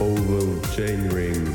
[0.00, 1.52] Oval Chain Ring,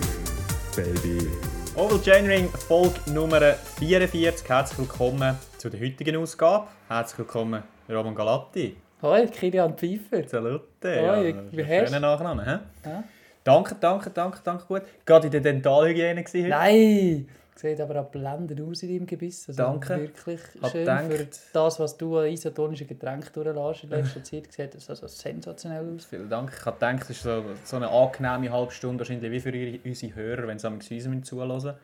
[0.76, 1.29] baby.
[1.78, 3.40] Oval Chain Ring, Folge Nummer
[3.79, 4.50] 44.
[4.50, 6.68] Herzlich willkommen zu der heutigen Ausgabe.
[6.90, 8.76] Herzlich willkommen, Roman Galatti.
[9.02, 10.28] Hoi, Kilian Pfeiffer.
[10.28, 10.66] Salute.
[10.84, 12.90] Hoi, ja, wie hast Schöner Nachname, hä?
[12.90, 13.03] Ja.
[13.46, 14.81] Danke, danke, danke, danke, gut.
[15.06, 16.49] Gerade in der Dentalhygiene gewesen heute.
[16.49, 17.30] Nein!
[17.55, 19.48] Sieht aber auch blendend aus in deinem Gebiss.
[19.48, 19.98] Also Danke.
[19.98, 21.05] Wirklich Hab schön gedacht.
[21.05, 24.52] für das, was du an isotonischen Getränken durchlässt in letzter Zeit.
[24.52, 26.05] Sieht das also sensationell aus.
[26.05, 26.52] Vielen Dank.
[26.57, 30.16] Ich habe gedacht, es ist so, so eine angenehme halbe Stunde, wahrscheinlich wie für unsere
[30.16, 31.76] Hörer, wenn sie am uns zuhören.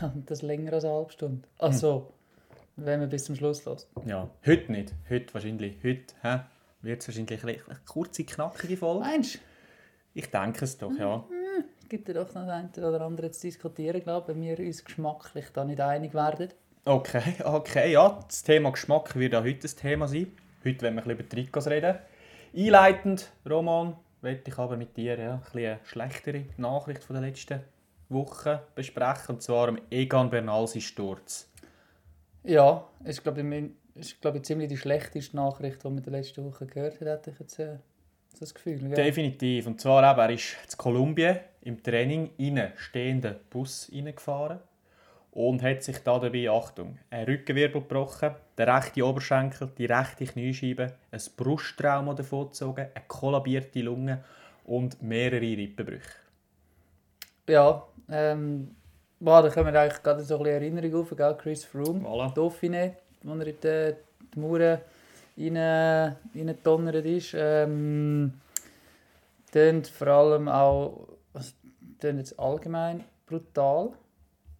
[0.00, 1.48] Und das länger als eine halbe Stunde.
[1.58, 2.12] Also,
[2.76, 3.88] wenn man bis zum Schluss lässt.
[4.06, 4.94] Ja, heute nicht.
[5.10, 5.76] Heute wahrscheinlich.
[5.82, 6.40] Heute hä?
[6.82, 9.00] wird es wahrscheinlich eine kurze, knackige Folge.
[9.00, 9.38] Meinst du?
[10.14, 11.24] Ich denke es doch, ja.
[11.88, 14.84] Gibt ja doch noch das eine oder andere zu diskutieren, glaube ich, wenn wir uns
[14.84, 16.50] geschmacklich da nicht einig werden.
[16.84, 18.18] Okay, okay, ja.
[18.26, 20.32] Das Thema Geschmack wird auch heute ein Thema sein.
[20.64, 21.98] Heute wollen wir ein bisschen über Trikots reden.
[22.54, 27.22] Einleitend, Roman, möchte ich aber mit dir ja, ein bisschen eine schlechtere Nachricht von der
[27.22, 27.60] letzten
[28.10, 29.36] Woche besprechen.
[29.36, 31.48] Und zwar am Egan Bernal sein Sturz.
[32.44, 36.12] Ja, ist glaube ich, ist, glaube ich ziemlich die schlechteste Nachricht, die man in der
[36.12, 37.78] letzten Woche gehört hat, hätte ich jetzt äh,
[38.32, 38.78] so das Gefühl.
[38.78, 38.90] gell?
[38.90, 39.66] Definitiv.
[39.66, 44.58] Und zwar eben, er ist in Kolumbien im Training in einen stehenden Bus reingefahren
[45.32, 50.94] und hat sich da dabei, Achtung, einen Rückenwirbel gebrochen, der rechte Oberschenkel, die rechte Kniescheibe,
[51.10, 54.24] ein Brusttrauma davongezogen, eine kollabierte Lunge
[54.64, 56.18] und mehrere Rippenbrüche.
[57.46, 58.74] Ja, ähm,
[59.20, 61.36] boah, da kommen eigentlich gerade so ein bisschen Erinnerungen auf, gell?
[61.36, 62.34] Chris Froome, Voilà.
[62.34, 63.94] Dauphiné, wo er in die,
[64.32, 64.78] die Mauern
[65.36, 67.34] rein- reingedonnert ist.
[67.36, 68.32] Ähm,
[69.52, 71.08] tönt vor allem auch,
[71.98, 73.90] tönt jetzt allgemein brutal,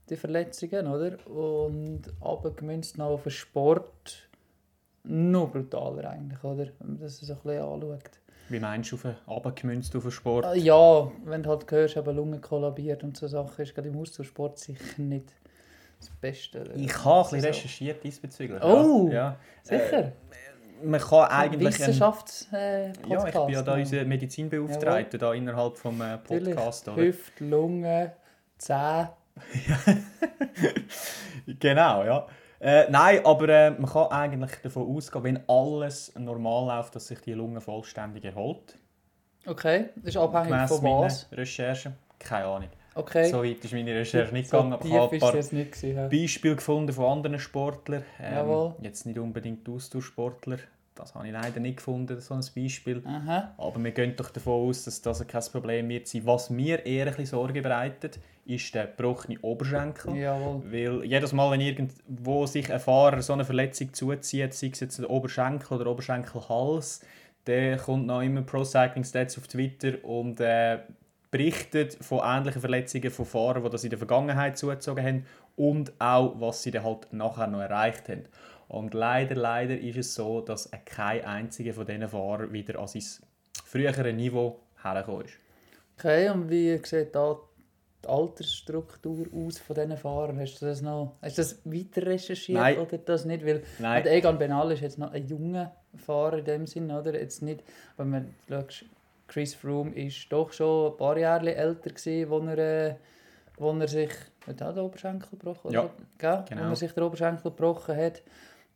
[0.08, 1.16] die Verletzungen, oder?
[1.26, 4.28] Und aber gemünzt noch auf den Sport
[5.04, 6.66] noch brutaler eigentlich, oder?
[6.78, 8.10] Wenn man das so ein bisschen anschaut.
[8.50, 10.44] Wie meinst du, auf runtergemünzt auf den Sport?
[10.46, 13.98] Ah, Ja, wenn du halt hörst, eben Lunge kollabiert und so Sachen, ist gerade im
[13.98, 15.34] Ausdauersport sicher nicht
[15.98, 16.60] das Beste.
[16.62, 16.74] oder?
[16.76, 18.62] Ich habe ein bisschen Also, recherchiert diesbezüglich.
[18.62, 19.14] Oh, ja.
[19.14, 19.36] ja.
[19.62, 19.98] Sicher?
[19.98, 20.12] Äh,
[20.82, 21.66] man kann eigentlich...
[21.74, 26.18] ein- Wissenschafts äh, ja, ich bin ja da unser Medizinbeauftragter da innerhalb des äh.
[26.18, 26.88] Podcasts.
[26.88, 26.96] oder?
[27.02, 28.12] Hüft, Lunge,
[28.58, 29.10] Zähne.
[31.60, 32.26] Genau, ja.
[32.60, 37.20] Äh, nein, aber äh, man kann eigentlich davon ausgehen, wenn alles normal läuft, dass sich
[37.20, 38.76] die Lunge vollständig erholt.
[39.46, 41.28] Okay, das ist abhängig Gemäss von was.
[41.32, 41.94] Recherchen.
[42.18, 42.68] Keine Ahnung.
[42.98, 43.30] Okay.
[43.30, 44.72] So weit ist meine Recherche nicht So gegangen.
[44.74, 45.96] aber Ich habe ein paar gewesen.
[45.96, 46.08] ja.
[46.08, 48.02] Beispiele gefunden von anderen Sportlern.
[48.20, 50.58] Ähm, jetzt nicht unbedingt Austauschsportler.
[50.94, 53.02] Das habe ich leider nicht gefunden, so ein Beispiel.
[53.06, 53.54] Aha.
[53.56, 56.22] Aber wir gehen doch davon aus, dass das kein Problem wird sein.
[56.24, 60.16] Was mir eher ein bisschen Sorge bereitet, ist der gebrochene Oberschenkel.
[60.16, 60.62] Jawohl.
[60.64, 64.98] Weil jedes Mal, wenn irgendwo sich ein Fahrer so eine Verletzung zuzieht, sei es jetzt
[64.98, 67.02] der Oberschenkel oder Oberschenkelhals,
[67.44, 70.78] dann kommt noch immer Pro Cycling Stats auf Twitter und äh,
[71.30, 76.40] berichtet von ähnlichen Verletzungen von Fahrern, die das in der Vergangenheit zugezogen haben und auch,
[76.40, 78.24] was sie dann halt nachher noch erreicht haben.
[78.68, 83.02] Und leider, leider ist es so, dass kein einziger von diesen Fahrern wieder an sein
[83.64, 85.34] frühere Niveau hergekommen ist.
[85.98, 87.36] Okay, und wie sieht da
[88.04, 90.38] die Altersstruktur aus von diesen Fahrern?
[90.38, 92.78] Hast du das noch hast du das weiter recherchiert Nein.
[92.78, 93.44] oder das nicht?
[93.44, 94.06] Weil Nein.
[94.06, 97.18] Egan Benal ist jetzt noch ein junger Fahrer in dem Sinn, oder?
[97.18, 97.64] Jetzt nicht,
[97.96, 98.84] wenn man schaut,
[99.28, 102.94] Chris Froome ist doch schon ein paar Jahre älter gewesen, wo er, äh,
[103.58, 104.10] wo er sich
[104.46, 105.92] hat er den Oberschenkel gebrochen, Ja, oder?
[106.48, 106.66] Genau.
[106.66, 108.22] Wo er sich den Oberschenkel gebrochen hat.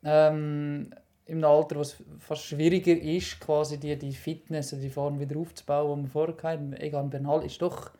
[0.04, 0.90] Ähm,
[1.26, 5.38] Im Alter, wo es fast schwieriger ist, quasi die, die Fitness oder die Form wieder
[5.38, 6.74] aufzubauen, die man vorher hatten.
[6.74, 7.90] Egan Bernal ist doch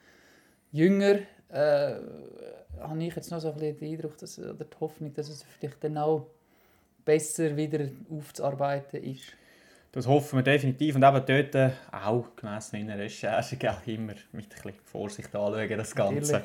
[0.71, 1.21] jünger.
[1.49, 1.95] Äh,
[2.81, 5.43] habe ich jetzt noch so ein bisschen den Eindruck, dass, oder die Hoffnung, dass es
[5.43, 6.27] vielleicht dann auch
[7.05, 9.25] besser wieder aufzuarbeiten ist.
[9.93, 10.97] Das hoffen wir definitiv.
[10.97, 15.77] Und eben dort äh, auch gemäss meiner Recherche gell, immer mit ein bisschen Vorsicht anschauen,
[15.77, 16.43] das Ganze.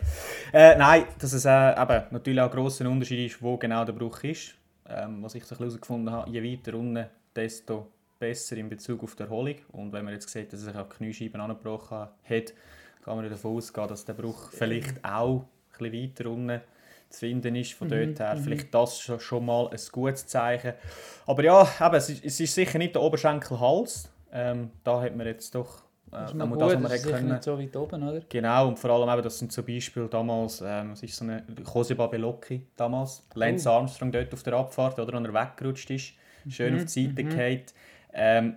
[0.51, 3.93] Äh, nein, dass es äh, eben natürlich auch ein grosser Unterschied ist, wo genau der
[3.93, 4.53] Bruch ist.
[4.89, 7.87] Ähm, was ich so herausgefunden habe, je weiter unten, desto
[8.19, 9.55] besser in Bezug auf die Erholung.
[9.71, 12.53] Und wenn man jetzt sieht, dass er sich auch die Kniescheiben angebrochen hat,
[13.03, 15.45] kann man davon ausgehen, dass der Bruch vielleicht auch
[15.79, 16.61] ein bisschen weiter unten
[17.09, 17.73] zu finden ist.
[17.73, 20.73] Von dort her vielleicht das schon, mal ein gutes Zeichen.
[21.25, 24.09] Aber ja, eben, es, ist, es ist sicher nicht der Oberschenkel-Hals.
[24.31, 27.07] Ähm, da hat man jetzt doch äh, Das ist mal gut, das, man das ist
[27.07, 28.21] können, nicht so weit oben, oder?
[28.29, 31.43] Genau, und vor allem eben, das sind zum Beispiel damals, ähm, es ist so eine
[31.73, 36.13] Joseba Bellocchi damals, Lance Armstrong dort auf der Abfahrt, oder, und er weggerutscht ist,
[36.49, 37.63] schön auf die Seite gefallen.
[38.13, 38.55] Ähm,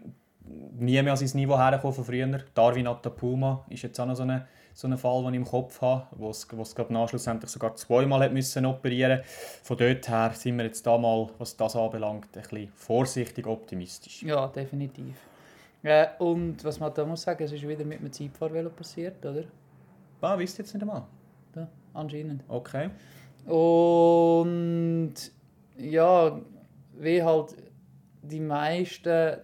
[0.79, 2.41] nie mehr an sein Niveau hergekommen von früher.
[2.55, 4.47] Darwin Atapuma ist jetzt auch noch so ein
[4.81, 7.51] so ein Fall, den ich im Kopf habe, wo es, wo es gerade nach schlussendlich
[7.51, 9.21] sogar zweimal hat müssen operieren
[9.63, 14.23] Von dort her sind wir jetzt da mal, was das anbelangt, ein bisschen vorsichtig optimistisch.
[14.23, 15.17] Ja, definitiv.
[15.83, 19.45] Äh, und was man da muss sagen, es ist wieder mit einem Zeitfahrvelo passiert, oder?
[20.23, 21.03] Ah, wisst jetzt nicht einmal?
[21.53, 22.43] Da, anscheinend.
[22.49, 22.91] Okay.
[23.47, 25.15] Und
[25.77, 26.41] ja,
[26.99, 27.55] wie halt
[28.23, 29.39] die meisten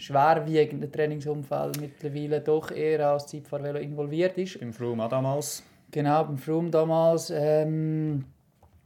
[0.00, 4.58] schwerwiegenden Trainingsumfälle mittlerweile doch eher als Zeitfahrvelo involviert ist.
[4.58, 5.62] Beim Froome auch damals.
[5.90, 7.30] Genau, beim Froome damals.
[7.30, 8.24] Ähm,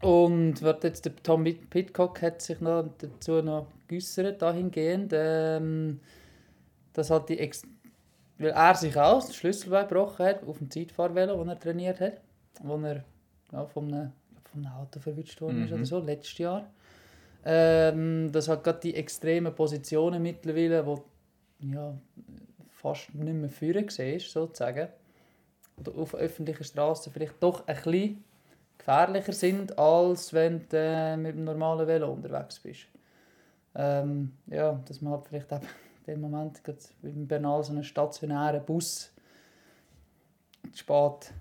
[0.02, 6.00] und wird jetzt der Tom Pitcock hat sich noch dazu noch geäußert, dahingehend, ähm,
[6.93, 7.62] dass halt die Ex
[8.38, 12.20] weil er sich auch das Schlüsselbein gebrochen hat auf dem Zeitfahrvelo, das er trainiert hat,
[12.61, 13.05] wo er
[13.52, 14.12] ja, von, einem,
[14.50, 15.76] von einem Auto verwitscht worden ist Mhm.
[15.76, 16.69] oder so, letztes Jahr.
[17.44, 21.05] Ähm, dass halt gerade die extremen Positionen mittlerweile, wo
[21.61, 21.94] ja,
[22.70, 24.88] fast nicht mehr führen siehst, sozusagen,
[25.76, 28.25] oder auf öffentlichen Straßen vielleicht doch ein bisschen
[28.79, 32.87] gefährlicher sind, als wenn du äh, mit dem normalen Velo unterwegs bist.
[33.75, 35.62] Ähm, ja, dass man halt vielleicht eben
[36.06, 39.12] in dem Moment gerade in Bernal so einen stationären Bus
[40.75, 41.32] spät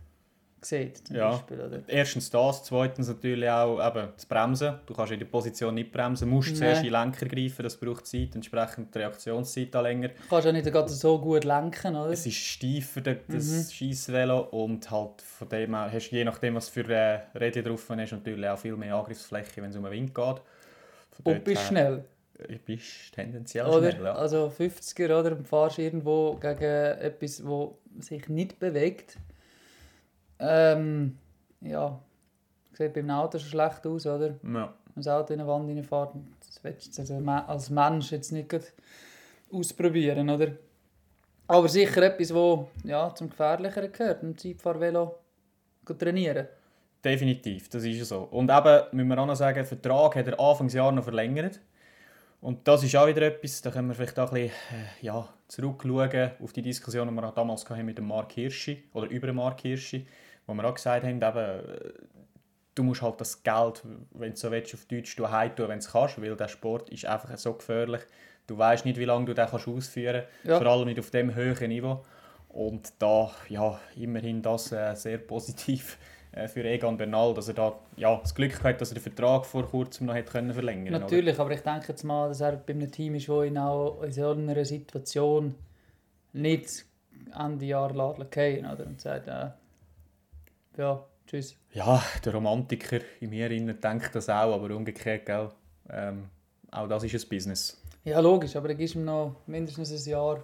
[0.66, 1.32] sieht, zum Ja.
[1.32, 1.60] Beispiel.
[1.62, 1.80] Oder?
[1.88, 4.76] Erstens das, zweitens natürlich auch eben das Bremsen.
[4.86, 6.58] Du kannst in der Position nicht bremsen, musst Nein.
[6.58, 10.10] zuerst in den Lenker greifen, das braucht Zeit, entsprechend die Reaktionszeit auch länger.
[10.10, 12.12] Du kannst ja nicht gerade so gut lenken, oder?
[12.12, 13.72] Es ist steifer, das Mhm.
[13.72, 17.86] Scheissvelo und halt von dem her hast du je nachdem, was für äh, Räder drauf
[17.90, 20.42] hast, natürlich auch viel mehr Angriffsfläche, wenn es um den Wind geht.
[21.12, 22.04] Von Und bist her- schnell.
[22.50, 23.92] Ich bist tendenziell Oder?
[23.92, 24.14] schnell, ja.
[24.16, 29.18] Also 50er oder und fahrst irgendwo gegen etwas, wo sich nicht bewegt.
[30.44, 31.18] Ähm,
[31.62, 32.00] ja,
[32.74, 34.36] sieht beim Auto schon schlecht aus, oder?
[34.44, 34.74] ja.
[34.96, 37.16] Wenn das Auto in eine Wand reinfährt, das willst du also
[37.48, 38.74] als Mensch jetzt nicht
[39.52, 40.52] ausprobieren, oder?
[41.48, 45.16] Aber sicher etwas, wo ja, zum Gefährlicheren gehört, ein Zeitfahrvelo
[45.98, 46.48] trainieren.
[47.04, 48.28] Definitiv, das ist so.
[48.32, 51.60] Und eben, müssen wir auch noch sagen, den Vertrag hat er Anfangsjahr noch verlängert.
[52.40, 55.28] Und das ist auch wieder etwas, da können wir vielleicht auch ein bisschen äh, ja,
[55.48, 59.38] zurückschauen auf die Diskussion, die wir damals hatten mit dem Mark Hirschi oder über den
[59.38, 60.06] Mark Hirschi,
[60.48, 61.94] wo wir auch gesagt haben, eben,
[62.76, 65.86] du musst halt das Geld, wenn du so willst, auf Deutsch du heimtun, wenn du
[65.86, 68.02] es kannst, weil der Sport ist einfach so gefährlich.
[68.48, 70.58] Du weißt nicht, wie lange du den kannst ausführen kannst, Ja.
[70.58, 72.04] vor allem nicht auf dem hohen Niveau.
[72.50, 75.98] Und da, ja, immerhin das äh, sehr positiv
[76.34, 79.46] äh, für Egan Bernal, dass er da ja, das Glück hat, dass er den Vertrag
[79.46, 81.00] vor kurzem noch können verlängern oder?
[81.00, 84.04] Natürlich, aber ich denke jetzt mal, dass er bei einem Team ist, das ihn auch
[84.04, 85.56] in so einer Situation
[86.34, 86.86] nicht
[87.36, 88.86] Ende Jahr lassen kann, oder?
[88.86, 89.48] Und sagt, äh,
[90.78, 91.56] ja, tschüss.
[91.72, 95.50] Ja, der Romantiker in mir innen denkt das auch, aber umgekehrt, gell?
[95.90, 96.30] Ähm,
[96.72, 97.82] auch das ist ein Business.
[98.04, 100.44] Ja, logisch, aber dann gibst du ihm noch mindestens ein Jahr.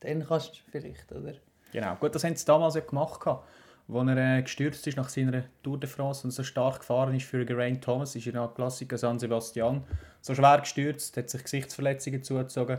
[0.00, 1.34] Dann kannst du vielleicht, oder?
[1.72, 5.44] Genau, gut, das haben sie damals ja gemacht, als er äh, gestürzt ist nach seiner
[5.62, 8.96] Tour de France und so stark gefahren ist für Geraint Thomas, ist er nach Klassiker
[8.96, 9.84] San Sebastian
[10.20, 12.78] so schwer gestürzt, hat sich Gesichtsverletzungen zugezogen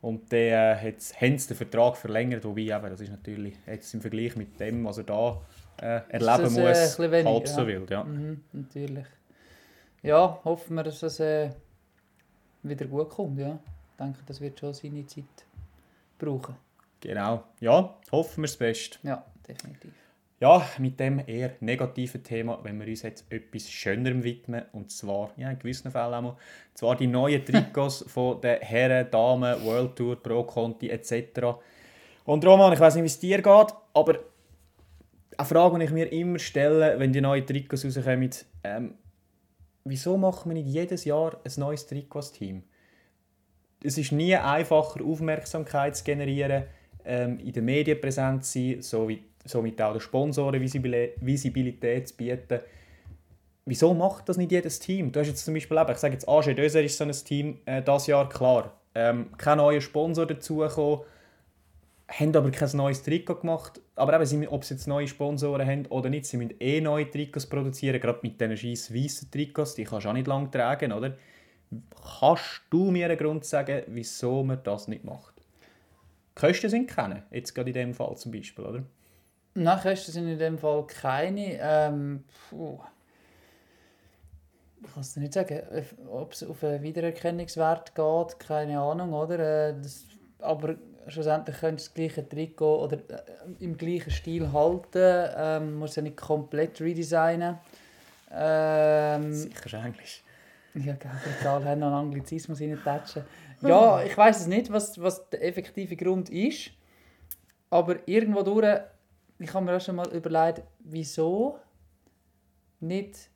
[0.00, 4.00] und dann äh, haben sie den Vertrag verlängert, wobei eben, das ist natürlich jetzt im
[4.00, 5.40] Vergleich mit dem, was er da
[5.80, 7.66] äh, erleben äh, muss, bisschen weniger, halb so ja.
[7.66, 7.90] wild.
[7.90, 8.04] Ja.
[8.04, 9.06] Mhm, natürlich.
[10.02, 11.50] Ja, hoffen wir, dass es äh,
[12.62, 13.58] wieder gut kommt, ja.
[13.90, 15.24] Ich denke, das wird schon seine Zeit
[16.18, 16.56] brauchen.
[17.00, 18.98] Genau, ja, hoffen wir das Beste.
[19.02, 19.92] Ja, definitiv.
[20.40, 25.30] Ja, mit dem eher negativen Thema, wenn wir uns jetzt etwas Schönerem widmen, und zwar,
[25.36, 26.36] ja, in gewissen Fällen auch mal,
[26.74, 31.40] zwar die neuen Trikots von den Herren, Damen, World Tour, Pro Conti etc.
[32.24, 34.18] Und Roman, ich weiß nicht, wie es dir geht, aber
[35.38, 38.30] eine Frage, die ich mir immer stelle, wenn die neuen Trikots rauskommen,
[38.62, 38.94] ähm,
[39.84, 42.62] wieso macht man nicht jedes Jahr ein neues Trikot als Team?
[43.82, 46.64] Es ist nie einfacher, Aufmerksamkeit zu generieren,
[47.04, 52.16] ähm, in den Medien präsent zu sein, sowie, somit auch den Sponsoren Visibili- Visibilität zu
[52.16, 52.60] bieten.
[53.66, 55.12] Wieso macht das nicht jedes Team?
[55.12, 57.82] Du hast jetzt zum Beispiel, ich sage jetzt, AG Döser ist so ein Team, äh,
[57.82, 58.78] das Jahr klar.
[58.94, 61.00] Ähm, kein neuer Sponsor dazugekommen,
[62.08, 63.80] haben aber kein neues Trikot gemacht.
[63.94, 67.46] Aber eben, ob sie jetzt neue Sponsoren haben oder nicht, sie müssen eh neue Trikots
[67.46, 71.16] produzieren, gerade mit diesen scheiß weißen Trikots, die kannst du auch nicht lange tragen, oder?
[72.20, 75.34] Kannst du mir einen Grund sagen, wieso man das nicht macht?
[76.36, 78.82] Die Kosten sind keine, jetzt gerade in dem Fall zum Beispiel, oder?
[79.54, 81.58] Nein, Kosten sind in dem Fall keine.
[81.60, 82.78] Ähm, puh.
[84.84, 85.62] Ich kann es nicht sagen,
[86.10, 89.68] ob es auf einen Wiedererkennungswert geht, keine Ahnung, oder?
[89.68, 90.04] Äh, Das,
[90.40, 90.76] aber
[91.08, 93.22] schlussendlich könntest du das gleiche Trikot oder äh,
[93.60, 95.30] im gleichen Stil halten.
[95.36, 97.58] Ähm, musst ja nicht komplett redesignen.
[98.32, 100.22] Ähm, Sicher ist Englisch.
[100.74, 103.24] ja, gell, egal, haben noch einen Anglizismus reintatschen.
[103.60, 106.70] Ja, ich weiß es nicht, was, was der effektive Grund ist.
[107.70, 108.78] Aber irgendwo durch,
[109.38, 111.58] ich habe mir auch schon mal überlegt, wieso
[112.80, 113.30] nicht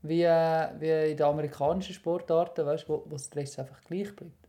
[0.00, 4.48] wie, wie in den amerikanischen Sportarten, weißt, wo, wo das Dress einfach gleich bleibt.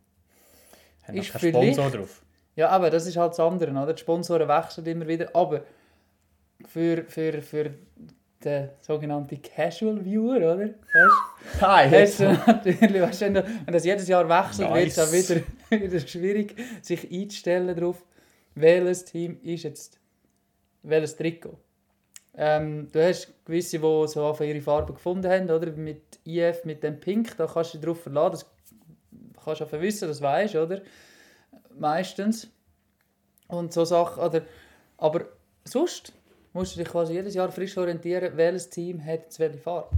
[1.05, 2.21] Haben Ist Sponsor vielleicht- drauf.
[2.55, 3.93] Ja, aber das ist halt das andere, oder?
[3.93, 5.61] Die Sponsoren wechseln immer wieder, aber
[6.67, 7.71] für, für, für
[8.43, 10.69] den sogenannten Casual Viewer, oder?
[10.93, 14.99] Weißt, Hi, hast du natürlich, weißt, wenn, du, wenn das jedes Jahr wechselt, wird es
[14.99, 15.29] auch Nice.
[15.29, 15.43] wieder,
[15.83, 18.03] wieder schwierig, sich einzustellen darauf,
[18.55, 19.99] welches Team ist jetzt
[20.83, 21.57] welches Trikot.
[22.35, 25.71] Ähm, du hast gewisse, die so einfach ihre Farbe gefunden haben, oder?
[25.71, 28.45] Mit IF, mit dem Pink, da kannst du dich darauf verlassen, das
[29.43, 30.81] kannst du einfach wissen, das weißt oder?
[31.77, 32.47] Meistens.
[33.47, 34.41] Und so Sachen, oder?
[34.97, 35.25] Aber
[35.63, 36.13] sonst
[36.53, 39.97] musst du dich quasi jedes Jahr frisch orientieren, welches Team hat jetzt welche Farbe.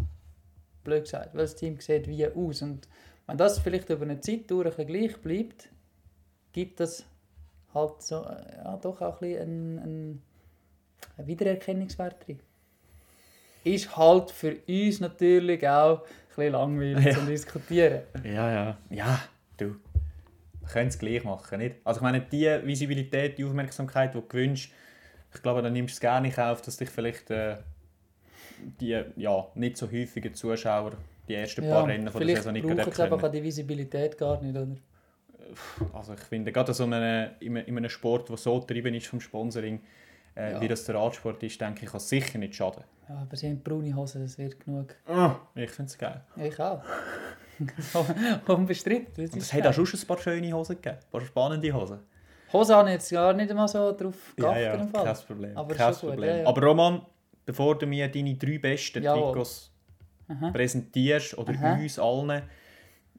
[0.84, 2.62] Blöd gesagt, welches Team sieht wie aus.
[2.62, 2.88] Und
[3.28, 5.70] wenn das vielleicht über eine Zeit durch ein gleich bleibt,
[6.54, 7.06] gibt das
[7.74, 10.22] halt so, äh, ja, doch auch ein bisschen einen, einen,
[11.18, 12.40] einen Wiedererkennungswert drin.
[13.64, 17.14] Ist halt für uns natürlich auch ein bisschen langweilig Ja.
[17.14, 18.02] zu diskutieren.
[18.24, 18.78] Ja, ja.
[18.90, 19.20] Ja,
[19.58, 19.76] du.
[20.72, 21.76] Können es gleich machen, nicht?
[21.84, 24.72] Also ich meine, die Visibilität, die Aufmerksamkeit, die du gewünscht,
[25.34, 27.58] ich glaube, dann nimmst du es gerne in Kauf, dass dich vielleicht äh,
[28.80, 30.92] die ja, nicht so häufigen Zuschauer
[31.28, 32.82] die ersten paar Rennen von der vielleicht Saison nicht gerade
[33.16, 33.32] erkennen.
[33.32, 34.76] die Visibilität gar nicht, oder?
[35.94, 39.08] Also ich finde, gerade so eine, in einem- in einem Sport, der so getrieben ist
[39.08, 39.82] vom Sponsoring,
[40.36, 40.62] äh, Ja.
[40.62, 42.84] wie das der Radsport ist, denke ich, kann es sicher nicht schaden.
[43.10, 44.96] Ja, aber sie haben braune Hosen, das wird genug.
[45.56, 46.22] Ich finde es geil.
[46.38, 46.82] Ja, ich auch.
[48.48, 49.26] Unbestritten.
[49.26, 52.00] Und es hat auch schon ein paar schöne Hosen gegeben, ein paar spannende Hosen.
[52.54, 54.82] Hosen habe ich jetzt gar nicht einmal so drauf geachtet.
[54.82, 55.04] im Fall.
[55.06, 55.58] kein Problem.
[55.58, 56.30] Aber kein schon gut, Problem.
[56.30, 56.48] ja, ja.
[56.48, 57.02] Aber Roman,
[57.46, 59.32] bevor du mir deine drei besten Jawohl.
[59.32, 59.72] Trikots
[60.28, 60.52] Aha.
[60.52, 61.74] präsentierst oder Aha.
[61.76, 62.42] uns allen,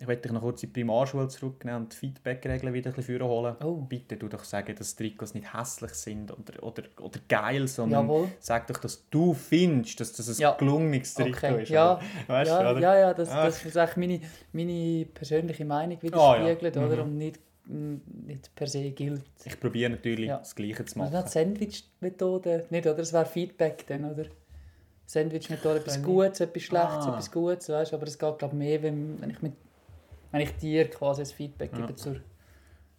[0.02, 3.18] ich möchte dich noch kurz in die Primarschule zurücknehmen und die Feedback-Regeln wieder ein bisschen
[3.20, 3.54] vorholen.
[3.62, 3.76] Oh.
[3.76, 8.28] Bitte du doch sagen, dass Trikots nicht hässlich sind oder, oder, oder geil, sondern Jawohl.
[8.40, 10.56] sag doch, dass du findest, dass das ein Ja.
[10.56, 11.62] gelungenes Trikot Okay.
[11.62, 11.68] ist.
[11.68, 12.00] Ja?
[12.26, 12.80] Weißt ja, oder?
[12.80, 13.44] ja, ja, das, Ah.
[13.44, 14.20] das ist eigentlich meine,
[14.52, 16.02] meine persönliche Meinung ja.
[16.02, 16.96] widerspiegelt, oder?
[16.96, 17.02] Mhm.
[17.12, 17.40] Und nicht,
[18.26, 19.22] nicht per se gilt.
[19.44, 20.38] Ich probiere natürlich Ja.
[20.38, 21.12] das Gleiche zu Also machen.
[21.14, 22.96] nicht Sandwich-Methode, nicht, oder?
[22.96, 24.24] Das wäre Feedback dann, oder?
[25.06, 27.10] Sandwich-Methode, etwas Gutes, etwas Schlechtes, Ah.
[27.10, 27.96] etwas Gutes, weißt du?
[27.96, 29.52] Aber es geht, glaube ich, mehr, wenn, wenn, ich mit,
[30.32, 31.78] wenn ich dir quasi ein Feedback Ja.
[31.86, 32.16] gebe zur...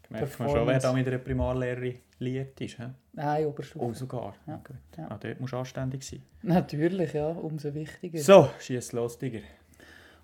[0.10, 2.78] Merkt man schon, wer da mit einer Primarlehrerin liiert ist.
[2.78, 2.84] He?
[3.14, 3.84] Nein, Oberstufe.
[3.86, 4.36] Oh, sogar.
[4.46, 4.56] Ja.
[4.64, 4.74] Okay.
[4.98, 5.08] Ja.
[5.10, 6.22] Ah, dort musst du anständig sein.
[6.44, 8.20] Natürlich, ja, umso wichtiger.
[8.20, 9.40] So, schieß los, Digger.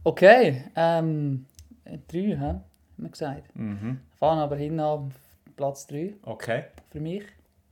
[0.03, 1.45] Okay, ähm,
[2.07, 2.63] drei, haben
[2.97, 3.55] wir gesagt.
[3.55, 3.99] Mhm.
[4.17, 5.11] Fahren aber hin auf
[5.55, 6.65] Platz 3 Okay.
[6.91, 7.23] für mich.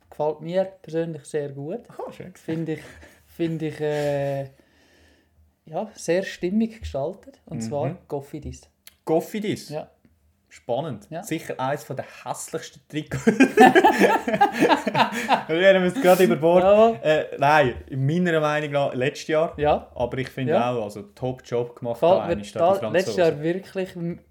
[0.10, 1.82] Gefällt mir persönlich sehr gut.
[2.00, 2.34] Oh, schön.
[2.36, 2.82] Finde ich,
[3.28, 4.44] finde ich äh,
[5.66, 7.40] ja, sehr stimmig gestaltet.
[7.46, 7.62] Und Mhm.
[7.62, 8.70] zwar Goffidis.
[9.08, 9.70] Goffidis.
[9.70, 9.90] Ja.
[10.50, 11.08] Spannend.
[11.10, 11.24] Ja.
[11.24, 13.26] Sicher eines der hässlichsten Trikots.
[15.48, 16.64] Wir haben es gerade über Bord.
[16.64, 19.54] Ja, Äh, nein, in meiner Meinung nach letztes Jahr.
[19.58, 19.90] ja.
[19.96, 20.72] Aber ich finde Ja.
[20.72, 22.02] auch, also Top-Job gemacht.
[22.02, 23.16] da mir einmal, da, die letztes.
[23.18, 23.90] Jahr wirklich,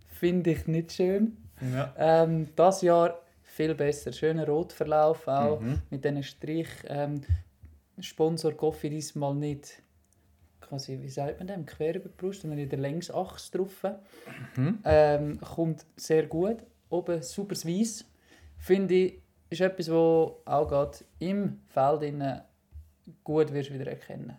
[0.09, 1.37] finde ich nicht schön.
[1.75, 1.93] Ja.
[1.99, 4.13] Ähm, das Jahr viel besser.
[4.13, 5.61] Schöner Rotverlauf auch.
[5.61, 5.83] Mhm.
[5.91, 6.69] Mit diesen Strich.
[6.89, 7.21] Ähm,
[8.01, 9.83] Sponsor Goffidis mal nicht
[10.69, 13.85] quasi, wie sagt man dem, quer über die Brust, sondern in der Längsachse drauf.
[14.57, 14.79] Mhm.
[14.85, 16.59] Ähm, kommt sehr gut.
[16.89, 18.05] Oben super Weiss.
[18.59, 22.41] Finde ich, ist etwas, wo auch gerade im Feld innen
[23.23, 24.37] gut wirst wieder erkennen.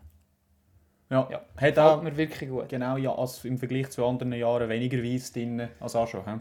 [1.09, 1.27] Ja.
[1.31, 1.41] Ja.
[1.55, 2.67] Hat auch mir wirklich gut.
[2.67, 6.25] genau ja, als im Vergleich zu anderen Jahren weniger Weiß drin als auch schon.
[6.25, 6.39] He?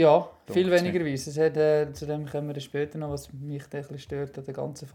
[0.00, 3.64] Ja, viel Dunkel's weniger hat, äh, zu dem kommen wir dann später noch, was mich
[3.68, 4.88] da ein bisschen stört an der ganzen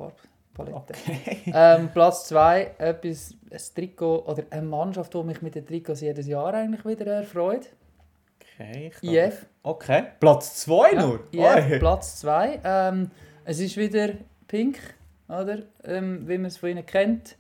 [0.54, 0.94] Farbpalette.
[1.54, 6.28] Ähm, Platz 2, etwas, ein Trikot oder eine Mannschaft, die mich mit den Trikots jedes
[6.28, 7.68] Jahr eigentlich wieder erfreut.
[8.40, 9.46] Okay, ich glaube- IF.
[9.64, 10.04] Okay.
[10.20, 11.20] Platz 2 Ja, nur?
[11.32, 11.80] IF, Oi.
[11.80, 12.60] Platz 2.
[12.64, 13.12] Ähm,
[13.46, 14.10] es ist wieder
[14.48, 14.80] pink,
[15.28, 15.60] oder?
[15.84, 17.36] Ähm, wie man es von ihnen kennt.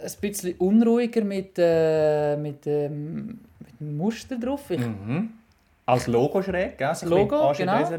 [0.00, 4.70] Ein bisschen unruhiger mit, äh, mit, ähm, mit dem Muster drauf.
[4.70, 5.32] Ich, Mhm.
[5.88, 6.94] Als Logo schräg, gell?
[6.94, 7.72] So Logo, genau.
[7.72, 7.96] Also,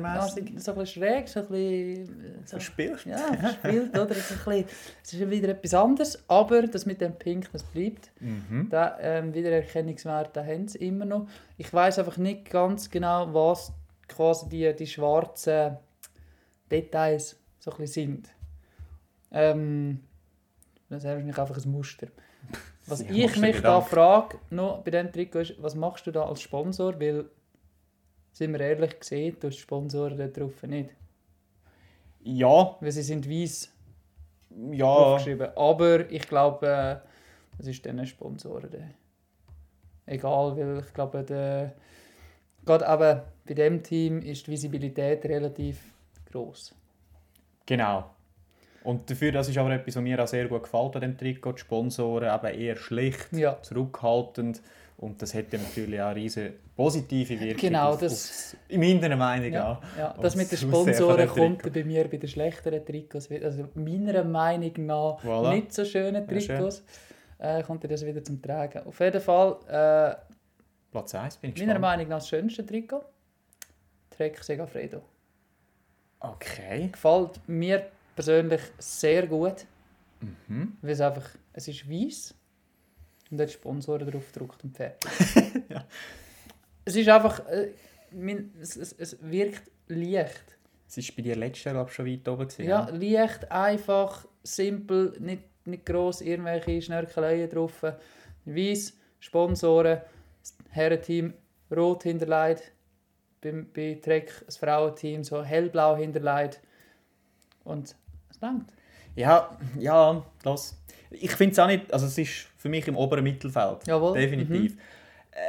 [0.57, 2.41] so ein bisschen schräg, so ein bisschen...
[2.45, 3.03] So, Verspielt.
[3.05, 4.11] ja, verspielt, oder?
[4.11, 4.65] Es ist, ein bisschen,
[5.03, 8.11] es ist wieder etwas anderes, aber das mit dem Pink, das bleibt.
[8.19, 8.69] Mhm.
[8.69, 11.27] Der ähm, Wiedererkennungswert den haben sie immer noch.
[11.57, 13.73] Ich weiß einfach nicht ganz genau, was
[14.07, 15.77] quasi die, die schwarzen
[16.69, 18.29] Details so ein bisschen sind.
[19.31, 20.03] Ähm,
[20.89, 22.07] das ist wahrscheinlich einfach ein Muster.
[22.85, 26.25] Was Ja, ich mich da frage, noch bei diesem Trikot ist, was machst du da
[26.25, 26.99] als Sponsor?
[26.99, 27.25] Weil,
[28.31, 30.91] sind wir ehrlich gesehen, du Sponsoren da drauf nicht.
[32.23, 33.71] Ja, Weil sie sind weiß
[34.71, 35.17] ja.
[35.55, 37.07] Aber ich glaube, äh,
[37.57, 38.93] das ist diesen Sponsoren dann
[40.05, 41.73] egal, weil ich glaube, der,
[42.65, 45.79] gerade eben bei dem Team ist die Visibilität relativ
[46.31, 46.75] groß.
[47.65, 48.09] Genau.
[48.83, 51.53] Und dafür, das ist aber etwas, was mir auch sehr gut gefällt an dem Trikot.
[51.53, 53.61] Die Sponsoren eben eher schlicht, Ja.
[53.61, 54.61] zurückhaltend
[55.01, 57.57] Und das hätte natürlich auch eine riesige positive Wirkung.
[57.61, 59.97] Genau, auf, das- auf, in meiner Meinung Ja, auch.
[59.97, 61.73] ja, das mit den Sponsoren kommt Trikots.
[61.73, 65.53] bei mir bei den schlechteren Trikots, also meiner Meinung nach Voilà.
[65.55, 66.47] nicht so schönen Ja, schön.
[66.57, 66.83] Trikots,
[67.37, 68.85] äh, kommt das wieder zum Tragen.
[68.85, 70.15] Auf jeden Fall, äh,
[70.91, 71.81] Platz 1 bin ich meiner gespannt.
[71.81, 73.03] Meinung nach das schönste Trikot,
[74.09, 75.01] Trek Segafredo.
[76.19, 76.89] Okay.
[76.91, 79.65] Gefällt mir persönlich sehr gut,
[80.19, 80.73] Mhm.
[80.81, 82.35] weil es einfach, es ist weiß
[83.31, 85.09] und dort Sponsoren drauf gedruckt und fertig.
[85.69, 85.85] Ja.
[86.85, 87.73] Es ist einfach, äh,
[88.11, 90.57] mein, es, es, es wirkt leicht.
[90.87, 92.47] Es war bei dir letztes Jahr schon weit oben.
[92.47, 97.83] Gewesen, Ja, leicht, einfach, simpel, nicht, nicht gross irgendwelche Schnörkeleien drauf.
[98.45, 100.01] Weiss, Sponsoren,
[100.39, 101.33] das Herrenteam
[101.69, 102.71] rot hinterlegt,
[103.41, 106.61] bei, bei Trek das Frauenteam so hellblau hinterlegt.
[107.63, 107.95] Und
[108.31, 108.73] es langt.
[109.15, 110.78] Ja, ja, das.
[111.11, 113.85] Ich finde es auch nicht, also es ist für mich im oberen Mittelfeld.
[113.87, 114.17] Jawohl.
[114.17, 114.77] Definitiv.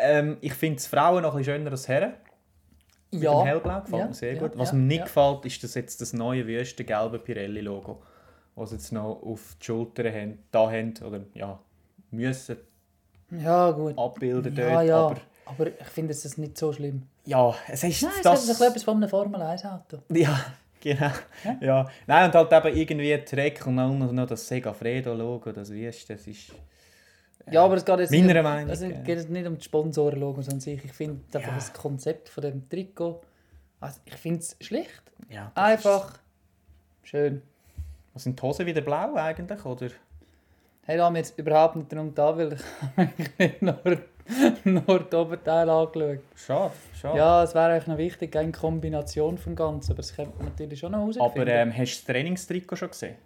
[0.02, 2.14] Ähm, ich finde es Frauen noch ein bisschen schöner als Herren.
[3.12, 3.38] Mit Ja.
[3.40, 4.52] dem Hellblau gefällt Ja, mir sehr ja, gut.
[4.56, 8.02] Was ja, mir nicht gefällt, ist das jetzt das neue wüste gelbe Pirelli-Logo.
[8.54, 11.58] Was sie jetzt noch auf die Schultern haben, da haben, oder ja,
[12.10, 12.56] müssen
[13.30, 13.98] Ja, gut.
[13.98, 14.84] abbilden dort.
[14.86, 14.96] ja.
[14.98, 17.02] Aber Aber ich finde es nicht so schlimm.
[17.24, 18.48] ja, es ist Nein, es das...
[18.48, 19.98] hat so etwas von einem Formel-1-Auto.
[20.14, 20.38] Ja,
[20.80, 21.10] genau.
[21.44, 21.56] Ja?
[21.60, 21.88] Ja.
[22.06, 26.52] Nein, und halt eben irgendwie Trek und dann noch das Segafredo-Logo, das Wüste, das ist...
[27.50, 30.48] Ja, aber es geht jetzt Meiner nicht, Meinung, also, geht jetzt nicht um die Sponsorenlogos
[30.50, 30.84] an sich.
[30.84, 31.54] Ich finde einfach Ja.
[31.56, 33.22] das Konzept von dem Trikot,
[33.80, 35.02] also ich finde es schlicht.
[35.30, 36.18] Ja, Einfach
[37.02, 37.36] schön.
[37.36, 37.42] Ist,
[38.14, 39.88] was sind die Hosen wieder blau eigentlich, oder?
[40.82, 42.60] Hey, da haben wir jetzt überhaupt nicht darum da, weil ich
[42.96, 43.80] eigentlich nur,
[44.64, 46.20] nur das Oberteil angeschaut.
[46.36, 47.18] Schade, schade.
[47.18, 50.78] Ja, es wäre eigentlich noch wichtig, eine Kombination vom Ganzen, aber das könnte man natürlich
[50.78, 51.30] schon noch herausfinden.
[51.30, 53.16] Aber ähm, hast du das Trainingstrikot schon gesehen?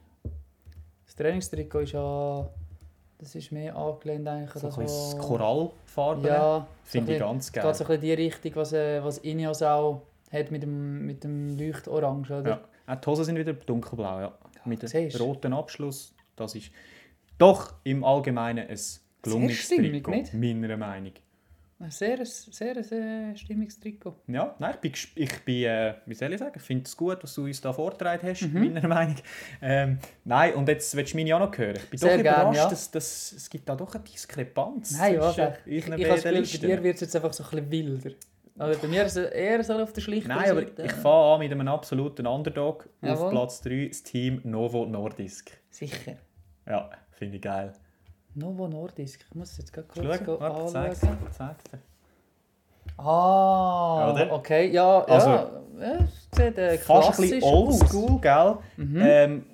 [1.06, 2.48] Das Trainingstrikot ist ja...
[3.18, 6.24] Das ist mehr angelehnt eigentlich So an ein das, Korallfarben.
[6.26, 7.64] Ja, Finde ich so ganz Es geil.
[7.64, 11.24] geht so ein bisschen die Richtung, was, äh, was Ineos auch hat mit dem, mit
[11.24, 12.50] dem Leuchtorange, oder?
[12.50, 12.60] Ja.
[12.92, 14.32] Auch die Hosen sind wieder dunkelblau, ja.
[14.64, 16.12] Mit dem roten Abschluss.
[16.36, 16.70] Das ist
[17.38, 18.78] doch im Allgemeinen ein
[19.24, 20.34] gelungenes Trikot, nicht?
[20.34, 21.12] meiner Meinung.
[21.80, 24.14] Ein sehr, ein sehr ein, äh, stimmiges Trikot.
[24.28, 24.92] Ja, nein, ich bin,
[25.24, 27.72] ich bin äh, wie soll ich sagen, ich finde es gut, was du uns da
[27.72, 28.72] vorgetragen hast, Mhm.
[28.72, 29.16] meiner Meinung.
[29.60, 31.76] Ähm, nein, und jetzt willst du meine auch noch hören.
[31.76, 32.68] Ich bin Sehr doch gern, überrascht, ja.
[32.70, 35.34] dass, dass es gibt da doch eine Diskrepanz Nein, was?
[35.34, 38.10] zwischen Ich, ich unseren habe bei dir wird es jetzt einfach so ein bisschen wilder.
[38.56, 40.82] Also bei mir ist es eher so auf der schlichten Nein, aber Seite.
[40.84, 42.88] ich fange an mit einem absoluten Underdog.
[43.02, 43.24] Jawohl.
[43.26, 45.50] Auf Platz 3 das Team Novo Nordisk.
[45.70, 46.18] Sicher.
[46.66, 47.72] Ja, finde ich geil.
[48.34, 49.24] Novo Nordisk.
[49.28, 51.78] Ich muss jetzt gerade kurz Schau, warte, zeig's dir, zeig's dir.
[52.96, 54.32] Ah, Oder?
[54.32, 54.70] okay.
[54.70, 55.98] Ja, Also, ja.
[56.04, 58.56] es sieht äh, Fast ein bisschen oldschool, gell?
[58.76, 59.00] Mhm.
[59.02, 59.46] Ähm,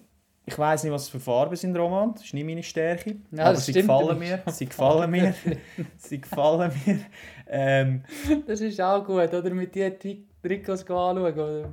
[0.45, 2.13] ich weiss nicht, was für Farben sind, Roman.
[2.15, 3.17] Das ist nicht meine Stärke.
[3.31, 4.53] Ja, aber das sie stimmt, du gefallen bist- mir.
[4.53, 5.35] Sie gefallen mir.
[5.97, 8.01] sie gefallen mir.
[8.47, 9.51] Das ist auch gut, oder?
[9.51, 11.69] Mit diesen Tri- Trikots anschauen, oder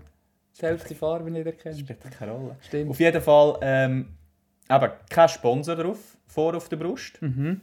[0.89, 1.78] die Farbe nicht erkennen.
[1.78, 2.56] spielt keine Rolle.
[2.62, 2.91] Stimmt.
[2.91, 4.16] Auf jeden Fall, ähm,
[4.69, 7.21] eben, kein Sponsor drauf, vor auf der Brust.
[7.21, 7.62] Mhm.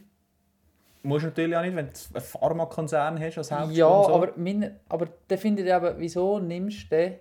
[1.03, 4.15] Musst du natürlich auch nicht, wenn du einen Pharmakonzern hast als Ja, Hauptsponsor.
[4.15, 7.15] aber, mein, aber dann finde ich eben, wieso nimmst du den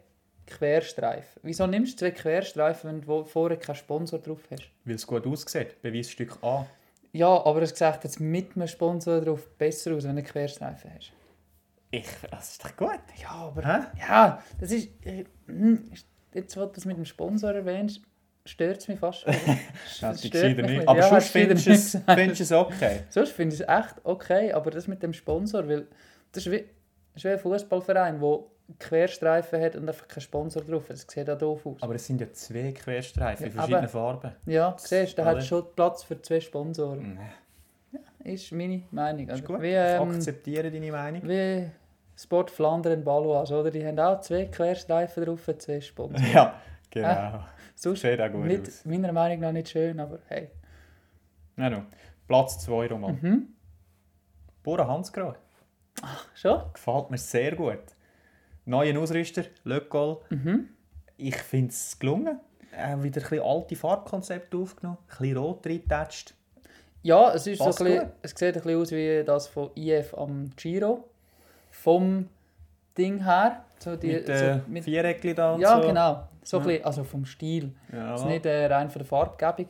[0.46, 1.40] Querstreifen?
[1.42, 4.62] Wieso nimmst du zwei Querstreifen, wenn du vorher keinen Sponsor drauf hast?
[4.84, 5.80] Weil es gut aussieht.
[5.82, 6.66] Beweisstück A.
[7.12, 10.90] Ja, aber es sieht jetzt mit einem Sponsor drauf besser aus, wenn du einen Querstreifen
[10.94, 11.12] hast.
[11.90, 13.00] Ich, das ist doch gut.
[13.22, 13.62] Ja, aber...
[13.62, 13.80] Hä?
[14.00, 14.88] Ja, das ist...
[15.06, 15.90] äh, hm,
[16.32, 18.00] Jetzt, wo du das mit dem Sponsor erwähnst,
[18.46, 19.24] stört es mich fast.
[20.00, 20.88] Das stört mich nicht.
[20.88, 23.00] Aber Ja, sonst du findest du es, findest du okay.
[23.08, 25.86] Sonst finde ich es echt okay, aber das mit dem Sponsor, weil
[26.32, 26.58] das ist wie,
[27.14, 28.38] das ist wie ein Fußballverein, der
[28.78, 30.84] Querstreifen hat und einfach keinen Sponsor drauf.
[30.84, 30.96] hat.
[30.96, 31.76] Das sieht auch doof aus.
[31.82, 34.32] Aber es sind ja zwei Querstreifen in Ja, verschiedenen aber- Farben.
[34.46, 35.36] Ja, du siehst, der Alle.
[35.38, 37.18] hat schon Platz für zwei Sponsoren.
[38.22, 39.26] Nee, Ist meine Meinung.
[39.26, 39.62] ist Also, gut.
[39.62, 41.22] wie, ich ähm, akzeptiere deine Meinung.
[41.28, 41.66] wie
[42.16, 43.70] Sport Flandern Balois, oder?
[43.70, 46.32] Die haben auch zwei Querstreifen drauf und zwei Sponsoren.
[46.32, 46.54] Ja,
[46.90, 47.44] genau.
[47.84, 48.84] Sonst Sieht auch gut nicht, aus.
[48.86, 50.48] meiner Meinung nach nicht schön, aber hey.
[51.56, 51.82] No.
[52.26, 53.18] Platz 2, Roman.
[53.20, 53.48] Mhm.
[54.62, 55.36] Bora Hansgrohe.
[56.34, 56.62] Schon?
[56.72, 57.82] Gefällt mir sehr gut.
[58.64, 59.44] Neuer Ausrüster,
[59.90, 60.20] Gaulle.
[60.30, 60.70] Mhm.
[61.18, 62.40] Ich finde es gelungen.
[62.72, 66.34] Äh, wieder ein bisschen alte Farbkonzepte aufgenommen, ein bisschen rot reingetatscht.
[67.02, 68.12] Ja, es, ist so ein bisschen, gut.
[68.22, 71.04] es sieht ein bisschen aus wie das von IF am Giro.
[71.70, 72.30] Vom
[72.96, 73.64] Ding her.
[73.78, 75.88] So die, Mit, äh, so, mit, Viereckli da und ja, so.
[75.88, 76.28] genau.
[76.42, 76.64] So Ja.
[76.64, 77.72] bisschen, also vom Stil.
[77.92, 79.68] Ja, ist nicht äh, rein von der Farbgebung.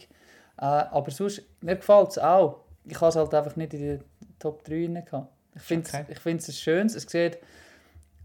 [0.56, 2.60] Äh, aber sonst, mir gefällt es auch.
[2.84, 4.04] Ich habe es halt einfach nicht in die
[4.38, 5.28] Top 3 rein gehabt.
[5.56, 6.30] Ich finde es okay.
[6.30, 6.94] ein schönes.
[6.94, 7.38] Es sieht,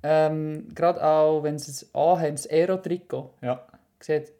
[0.03, 3.62] ähm, gerade auch wenn sie es anhaben, das Aero-Trikot, ja.
[3.99, 4.31] sieht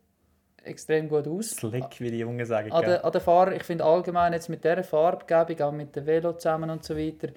[0.64, 1.52] extrem gut aus.
[1.52, 2.72] Slick, wie die Jungen sagen.
[2.72, 6.06] An den, an den Fahrer, ich finde allgemein jetzt mit dieser Farbgebung, auch mit dem
[6.06, 7.30] Velo zusammen und so weiter,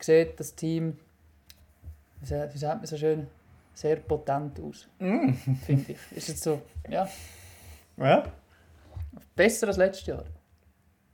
[0.00, 0.98] sieht das Team,
[2.20, 3.26] wie sa- wie sagt man so schön,
[3.74, 4.88] sehr potent aus.
[4.98, 5.32] Mm.
[5.64, 6.16] Finde ich.
[6.16, 7.08] Ist jetzt so, ja,
[7.96, 8.24] Ja?
[9.34, 10.24] besser als letztes Jahr.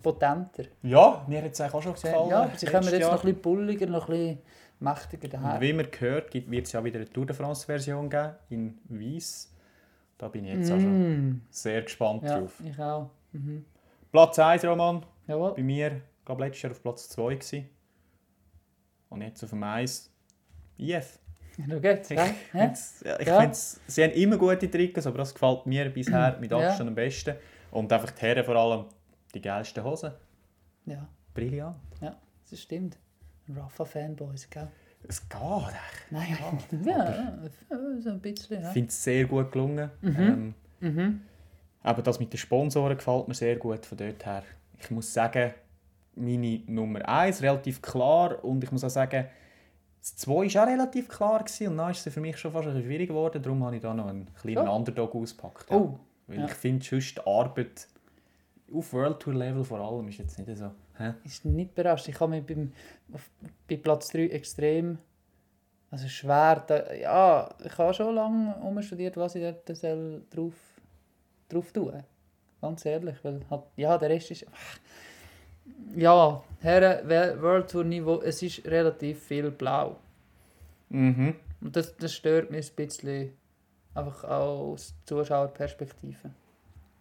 [0.02, 0.64] Potenter.
[0.82, 2.28] ja, mir hat es eigentlich auch schon gefallen.
[2.28, 3.12] Ja, sie kommen jetzt Jahr.
[3.12, 4.38] noch ein bisschen bulliger, noch ein bisschen
[4.80, 5.60] mächtiger Und daher.
[5.60, 9.48] wie man gehört, wird es ja wieder eine Tour de France-Version geben, in Weiss.
[10.18, 11.42] Da bin ich jetzt auch schon Mm.
[11.50, 12.60] sehr gespannt Ja, drauf.
[12.64, 13.10] ich auch.
[13.32, 13.64] Mhm.
[14.10, 15.06] Platz 1, Roman.
[15.28, 15.54] Jawohl.
[15.54, 17.68] Bei mir, ich glaube, letztes Jahr auf Platz 2 gewesen.
[19.08, 20.11] Und jetzt auf dem 1.
[20.90, 21.18] IF.
[21.68, 22.16] Da geht's, Ich?
[22.16, 22.26] Ja?
[22.50, 23.40] find's- ja, ich Ja.
[23.40, 26.58] find's, sie haben immer gute Trikots, aber das gefällt mir bisher mit Ja.
[26.68, 27.34] Abstand am besten.
[27.70, 28.84] Und einfach die Herren vor allem
[29.34, 30.12] die geilsten Hosen.
[30.86, 31.76] ja, Brillant.
[32.50, 32.98] das stimmt.
[33.54, 34.68] Rafa-Fanboys, gell?
[35.08, 36.10] Es geht echt.
[36.12, 36.36] Nein,
[36.84, 37.10] ja,
[37.70, 38.58] ja, so ein bisschen.
[38.58, 38.70] Ich Ja.
[38.70, 39.90] finde es sehr gut gelungen.
[40.02, 41.20] Ähm, Mhm.
[41.82, 44.42] aber das mit den Sponsoren gefällt mir sehr gut von dort her.
[44.78, 45.52] Ich muss sagen,
[46.14, 49.26] meine Nummer 1 relativ klar und ich muss auch sagen,
[50.02, 52.66] das 2 war auch relativ klar gewesen, und dann ist es für mich schon fast
[52.66, 53.40] ein bisschen schwierig geworden.
[53.40, 54.70] Darum habe ich da noch einen kleinen Ja.
[54.70, 55.70] Underdog ausgepackt.
[55.70, 55.76] ja.
[55.76, 56.44] Oh, Weil ja.
[56.46, 57.86] ich finde, sonst die Arbeit
[58.74, 60.72] auf World Tour Level vor allem ist jetzt nicht so.
[60.98, 61.14] Hä?
[61.24, 62.08] ist nicht überrascht.
[62.08, 62.72] Ich habe mich beim,
[63.12, 63.30] auf,
[63.68, 64.98] bei Platz 3 extrem
[65.92, 66.64] also schwer.
[66.66, 70.54] Da, ja, ich habe schon lange umstudiert, was ich dort soll drauf,
[71.48, 72.02] drauf tun
[72.60, 73.16] Ganz ehrlich.
[73.22, 74.46] Weil halt, ja, der Rest ist.
[75.94, 77.08] Ja, Herren,
[77.42, 79.96] World Tour Niveau, es ist relativ viel blau.
[80.88, 81.34] Mhm.
[81.60, 83.32] Und das, das stört mich ein bisschen,
[83.94, 86.30] einfach auch aus Zuschauerperspektive.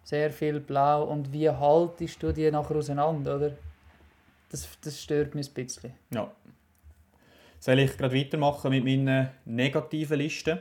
[0.04, 3.52] Sehr viel blau und wie haltest du die nachher auseinander, oder?
[4.50, 5.92] Das, das stört mich ein bisschen.
[6.10, 6.30] Ja.
[7.58, 10.58] Soll ich gerade weitermachen mit meinen negativen Listen?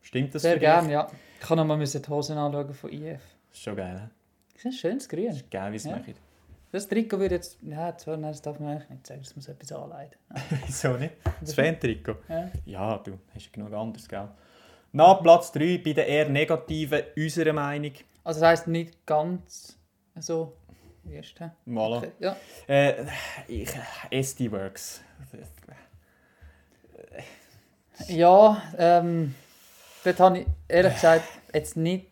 [0.00, 1.10] Stimmt das Sehr gerne, ja.
[1.40, 3.20] Ich kann noch mal die Hosen anschauen von IF.
[3.52, 4.08] Ist schon geil, hä?
[4.54, 5.26] Das ist ein schönes Grün.
[5.26, 5.96] Ist geil, wie es Ja.
[5.96, 6.14] machen.
[6.74, 7.56] Das Trikot würde jetzt...
[7.62, 10.18] Ja, das darf man eigentlich nicht sagen, das muss etwas anleiten.
[10.66, 11.14] Wieso nicht?
[11.40, 12.16] Das Fan-Trikot.
[12.28, 12.50] Ja.
[12.64, 14.28] Ja, du hast ja genug anderes, gell?
[14.90, 17.92] Nach Platz 3 bei den eher negativen, unserer Meinung.
[18.24, 19.78] Also das heisst nicht ganz
[20.16, 20.56] so...
[21.04, 21.54] Der?
[21.64, 21.98] Voilà.
[21.98, 22.36] Okay, Ja.
[22.66, 23.06] Äh,
[23.46, 23.70] ich,
[24.10, 25.00] SD Works.
[28.08, 29.36] Ja, ähm,
[30.02, 32.08] dort habe ich ehrlich gesagt jetzt nicht,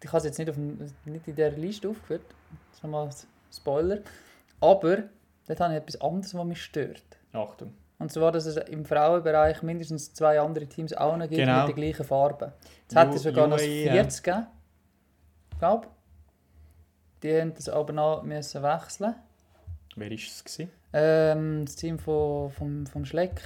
[0.00, 2.22] ich habe es jetzt nicht, auf, nicht in dieser Liste aufgeführt,
[2.76, 3.14] das ist nochmal ein
[3.52, 3.98] Spoiler,
[4.60, 4.98] aber
[5.46, 7.02] dort habe ich etwas anderes, was mich stört.
[7.32, 7.72] Achtung.
[7.98, 11.60] Und zwar, dass es im Frauenbereich mindestens zwei andere Teams auch noch gibt Genau.
[11.66, 12.52] mit den gleichen Farben.
[12.88, 13.92] Es hätte U- sogar noch das UAE, ja.
[13.94, 14.46] 40 gegeben,
[15.58, 15.86] glaube
[17.22, 19.14] Die haben das aber noch müssen wechseln.
[19.96, 20.58] Wer war es?
[20.92, 23.40] Ähm, das Team von, vom, vom Schleck.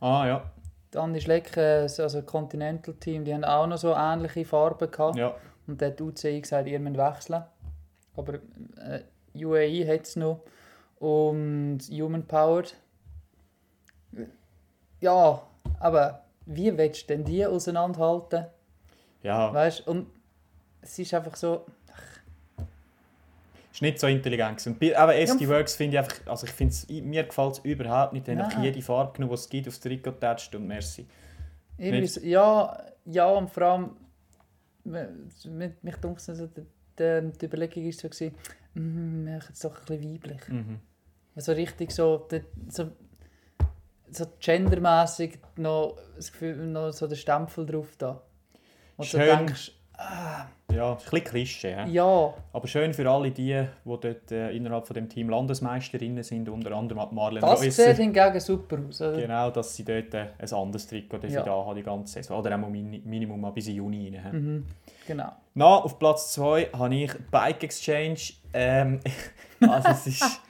[0.00, 0.50] Ah, ja.
[0.94, 5.16] Die Andi Schleck, äh, also Continental Team, die haben auch noch so ähnliche Farben gehabt.
[5.16, 5.34] ja.
[5.66, 7.42] Und dann hat UCI gesagt, ihr müsst wechseln.
[8.18, 9.02] Aber äh,
[9.34, 10.40] UAE hat es noch.
[10.98, 12.74] Und Human Powered.
[15.00, 15.42] Ja,
[15.78, 18.46] aber wie willst du denn die auseinanderhalten?
[19.22, 20.08] Ja, Weißt und
[20.80, 21.66] es ist einfach so.
[23.72, 24.66] ist nicht so intelligent.
[24.66, 27.58] Und bei- aber SD Ja, Works finde ich einfach, also ich finde mir gefällt es
[27.60, 28.26] überhaupt nicht.
[28.26, 31.06] Die haben einfach jede Farbe genommen, die es gibt, aufs Trikot getatscht und merci.
[31.76, 33.90] Nicht- ja, ja, und vor allem,
[35.82, 36.48] mich dunkt also,
[36.98, 38.34] die, die, die Überlegung war so, gewesen,
[38.74, 40.48] mm, wir machen es doch ein bisschen weiblich.
[40.48, 40.78] Mhm.
[41.34, 42.90] Also richtig so, de- so,
[44.10, 48.22] so gendermäßig noch, das Gefühl, noch so den Stempel drauf da.
[48.96, 49.26] Und du Schön.
[49.38, 49.72] denkst,
[50.72, 51.74] Ja, ein bisschen Klischee.
[51.74, 51.90] hä?
[51.90, 56.48] ja, Aber schön für alle die, die dort äh, innerhalb von dem Team Landesmeisterinnen sind,
[56.48, 57.84] unter anderem Marlene das Reusser.
[57.88, 59.00] sieht hingegen super aus.
[59.00, 59.16] Oder?
[59.20, 61.42] Genau, dass sie dort äh, ein anderes Trikot Ja.
[61.42, 62.38] da haben, die ganze Saison.
[62.38, 64.32] Oder auch Min Minimum mal bis in Juni rein.
[64.32, 64.66] Mhm,
[65.06, 65.32] genau.
[65.54, 68.18] Na, auf Platz 2 habe ich Bike Exchange.
[68.52, 69.00] Ähm,
[69.68, 70.40] also es ist,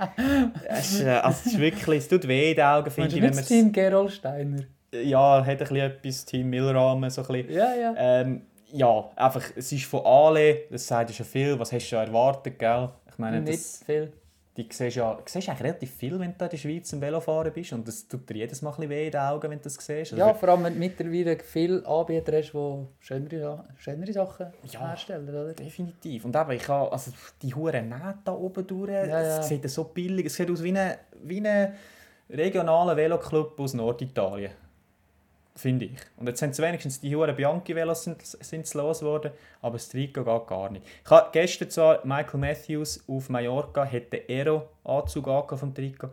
[0.68, 3.22] es ist, äh, also es ist wirklich, es tut weh in den Augen, finde ich,
[3.22, 4.62] wenn das Team Gerolsteiner?
[4.92, 7.52] Ja, hat ein bisschen etwas, Team Milrahmen, so ein bisschen.
[7.52, 7.94] Ja, ja.
[7.96, 11.96] Ähm, ja, einfach, es ist von Ale, das sagt ja schon viel, was hast du
[11.96, 12.88] ja erwartet, gell?
[13.10, 14.12] Ich meine, nicht das, viel.
[14.56, 17.72] die siehst ja, siehst eigentlich relativ viel, wenn du in der Schweiz im Velofahren bist
[17.72, 20.12] und das tut dir jedes Mal ein weh in den Augen, wenn du das siehst.
[20.12, 24.88] Also, Ja, vor allem wenn du mittlerweile viele Anbieter hast, die schönere, schönere Sachen Ja.
[24.90, 25.52] herstellen, oder?
[25.54, 26.24] Definitiv.
[26.24, 27.10] Und eben, ich habe, also
[27.42, 29.38] die hure Nähte da oben durch, ja.
[29.38, 31.74] es sieht so billig, es sieht aus wie ein wie ein
[32.30, 34.52] regionaler Veloclub aus Norditalien.
[35.58, 35.92] Finde ich.
[36.16, 40.22] Und jetzt sind es wenigstens die hure Bianchi-Velos sind, sind los worden, aber das Trikot
[40.24, 40.86] geht gar nicht.
[41.04, 46.10] Ich habe gestern zwar Michael Matthews auf Mallorca, hat den Aero-Anzug vom Trikot.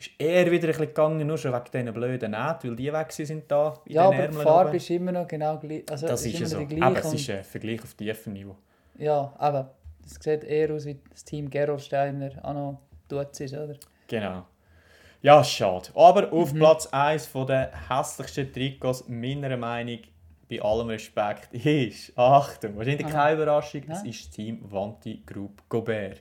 [0.00, 3.12] ist eher wieder ein bisschen gegangen, nur schon wegen diesen blöden Nähten, weil die weg
[3.12, 4.76] sind da in Ja, den aber die Ärmeln Farbe oben.
[4.76, 5.84] ist immer noch genau gleich.
[5.88, 6.64] Also, Das ist immer so.
[6.64, 8.56] die Aber es ist ein Vergleich auf tiefem Niveau.
[8.98, 9.70] Ja, aber
[10.04, 13.74] es sieht eher aus wie das Team Gerolsteiner auch noch tut ist, oder?
[14.08, 14.44] Genau.
[15.24, 15.88] Ja, schade.
[15.94, 16.58] Aber auf Mhm.
[16.58, 20.00] Platz 1 der hässlichsten Trikots, meiner Meinung
[20.50, 24.08] bei allem Respekt, ist, Achtung, wahrscheinlich keine Überraschung, es Ja.
[24.10, 26.20] ist das Team Vanti Group Gobert.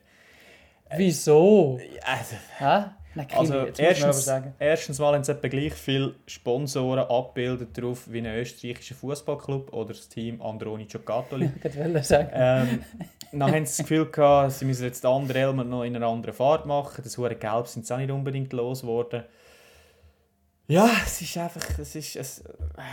[0.96, 1.78] Wieso?
[2.06, 2.92] Also, Hä?
[3.16, 4.54] Nein, also erstens, sagen.
[4.58, 9.94] erstens mal haben sie etwa gleich viele Sponsoren abgebildet drauf wie ein österreichischer Fußballclub oder
[9.94, 11.52] das Team Androni Giocattoli.
[11.64, 12.30] Ich sagen.
[12.34, 12.84] ähm,
[13.32, 16.08] dann haben sie das Gefühl gehabt, sie müssen jetzt den anderen Helm noch in einer
[16.08, 17.02] anderen Farbe machen.
[17.04, 19.24] Das hure Gelb sind sie auch nicht unbedingt losgeworden.
[20.68, 22.52] Ja, es ist einfach, es ist, es, äh,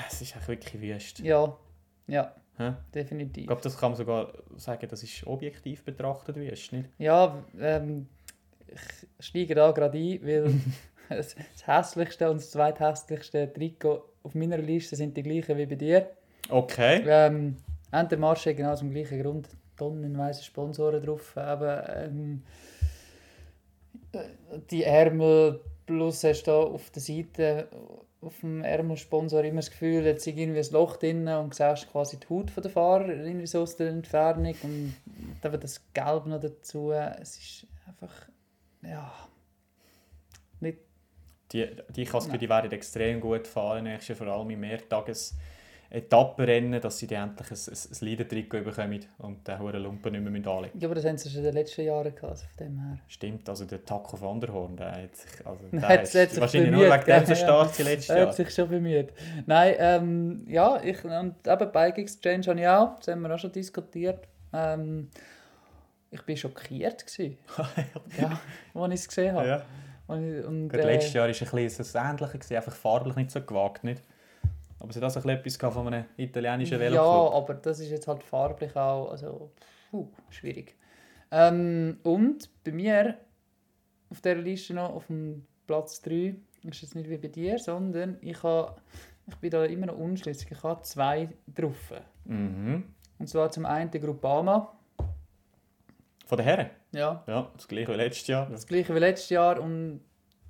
[0.09, 1.21] es ist einfach wirklich wüst.
[1.21, 1.57] Ja,
[2.07, 2.69] ja, Hä?
[2.69, 3.47] Ich definitiv.
[3.47, 6.91] glaube, das kann man sogar sagen, das ist objektiv betrachtet wüst, nicht?
[6.99, 8.09] Ja, ähm,
[8.73, 10.55] ich steige da gerade ein, weil
[11.09, 16.11] das hässlichste und das zweithässlichste Trikot auf meiner Liste sind die gleichen wie bei dir.
[16.49, 17.03] Okay.
[17.07, 17.57] Ähm,
[18.19, 21.37] Marche genau aus dem gleichen Grund tonnenweise Sponsoren drauf.
[21.37, 22.43] Aber ähm,
[24.71, 27.69] die Ärmel plus hast du auf der Seite
[28.23, 32.19] auf dem Ärmelsponsor immer das Gefühl, jetzt ist irgendwie ein Loch drin und siehst quasi
[32.19, 34.95] die Haut von der Fahrer irgendwie so aus der Entfernung und
[35.41, 36.93] dann wird das Gelb noch dazu.
[36.93, 38.30] Es ist einfach
[38.83, 39.13] ja
[40.61, 40.79] nicht
[41.53, 41.67] Die,
[41.97, 42.39] die Nein.
[42.39, 45.37] die werden extrem gut fahren, nächstes Jahr, vor allem im Mehrtages
[45.93, 50.23] Etappenrennen, dass sie dann endlich ein, ein, ein Leidentrikot bekommen und den hohen Lumpen nicht
[50.45, 52.65] mehr anlegen ja, aber das haben sie schon in den letzten Jahren gehabt, also von
[52.65, 52.99] dem her.
[53.09, 56.23] Stimmt, also der Taco van der Horn, der hat sich, also, Der hat- ist der
[56.23, 57.85] hat sich wahrscheinlich nur bemüht, wegen dem so stark ja.
[57.85, 58.27] letztes Er Jahr.
[58.29, 59.13] hat sich schon bemüht.
[59.47, 63.39] Nein, ähm, ja, ich, und eben Bike Exchange habe ich auch, das haben wir auch
[63.41, 64.29] schon diskutiert.
[64.53, 65.11] Ähm,
[66.11, 67.39] ich war schockiert, gewesen,
[68.21, 68.41] ja,
[68.75, 69.49] als ich es gesehen habe.
[69.49, 69.63] ja.
[70.07, 73.85] Und, und, äh, letztes Jahr war ein bisschen das Ähnliche, einfach farblich nicht so gewagt.
[73.85, 74.03] Nicht?
[74.81, 77.35] Aber es hat auch so ein bisschen etwas von einem italienischen Ja, Veloclub.
[77.35, 79.53] aber das ist jetzt halt farblich auch also,
[79.91, 80.75] puh, schwierig.
[81.31, 83.19] Ähm, und bei mir
[84.09, 88.19] auf der Liste noch auf dem Platz 3 ist es nicht wie bei dir, sondern
[88.21, 88.81] ich, habe,
[89.29, 90.51] ich bin da immer noch unschlüssig.
[90.51, 91.93] Ich habe zwei drauf.
[92.25, 92.85] Mhm.
[93.19, 94.77] Und zwar zum einen die Groupama.
[96.31, 96.71] Von den Herren?
[96.93, 98.47] Ja, Ja, das gleiche wie letztes Jahr.
[98.49, 100.01] das gleiche wie letztes Jahr und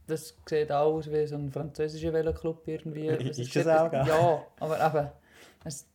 [0.06, 3.06] das sieht auch aus wie so ein französischer Veloclub irgendwie.
[3.06, 4.04] Ist Es es sieht- auch, gell?
[4.06, 5.08] Ja, aber eben,
[5.64, 5.86] es,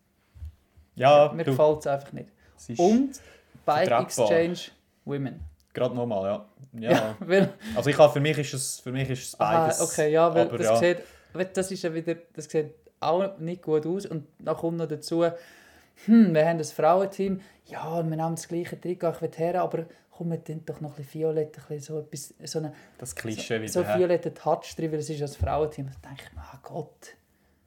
[0.96, 2.30] Ja, mir gefällt es einfach nicht.
[2.58, 3.22] es ist Und
[3.64, 3.92] Bike.
[3.92, 4.58] Exchange
[5.06, 5.40] Women.
[5.74, 6.46] gerade nochmal, ja.
[6.80, 6.92] ja.
[6.92, 9.82] Ja, weil, Also ich habe, für mich ist es, für mich ist es beides.
[9.82, 10.96] okay, ja, weil aber das ja.
[10.96, 10.98] sieht,
[11.58, 15.26] das ist ja wieder, das sieht auch nicht gut aus und dann kommt noch dazu,
[16.06, 19.86] hm, wir haben das Frauenteam, ja, wir haben das gleiche Trikot, ich will her, aber
[20.12, 23.16] komm, wir tun doch noch ein bisschen violett, ein bisschen so etwas, so eine Das
[23.16, 23.72] Klischee wieder.
[23.72, 23.98] so hä?
[24.00, 25.88] violetten Touch drin, weil es ist ja das Frauenteam.
[26.02, 27.16] Da denke ich mir, ah Gott,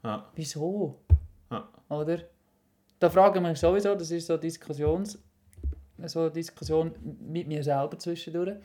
[0.05, 0.25] Ja.
[0.35, 0.99] wieso?
[1.51, 1.69] Ja.
[1.89, 2.19] Oder?
[3.01, 5.19] Da frage ich mich sowieso, das ist so Diskussions,
[6.05, 8.57] so eine Diskussion mit mir selber zwischendurch.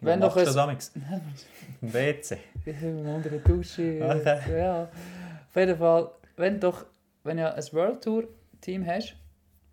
[0.00, 0.54] Wo Wenn doch das?
[1.80, 2.38] Im WC.
[2.66, 4.00] unter der Dusche.
[4.02, 4.58] Okay.
[4.58, 4.82] ja.
[4.84, 6.86] Auf jeden Fall, wenn doch,
[7.24, 8.28] wenn du ein World Tour
[8.60, 9.16] Team hast,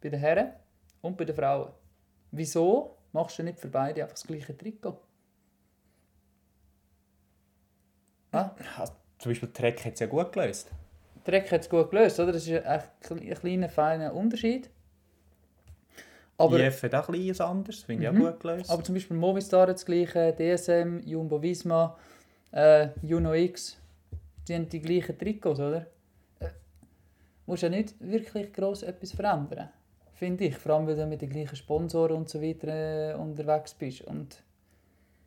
[0.01, 0.51] bei den Herren
[1.01, 1.71] und bei den Frauen,
[2.31, 4.99] wieso machst du nicht für beide einfach das gleiche Trikot?
[8.31, 8.51] Ah?
[8.77, 10.69] Also, zum Beispiel Trek hat es ja gut gelöst.
[11.25, 12.31] Dreck hat es gut gelöst, oder?
[12.31, 12.81] Das ist ein,
[13.12, 14.69] ein kleiner, feiner Unterschied.
[16.38, 18.21] Aber, IF hat auch bisschen anders, finde ich Mhm.
[18.25, 18.69] auch gut gelöst.
[18.69, 21.97] aber zum Beispiel Movistar hat das gleiche, DSM, Jumbo Visma,
[22.51, 23.77] äh, Juno X,
[24.47, 25.85] die haben die gleichen Trikots, oder?
[27.49, 29.69] Musst ja nicht wirklich gross etwas verändern,
[30.13, 30.55] finde ich.
[30.55, 34.01] Vor allem, weil du mit den gleichen Sponsoren und so weiter äh, unterwegs bist.
[34.01, 34.43] Und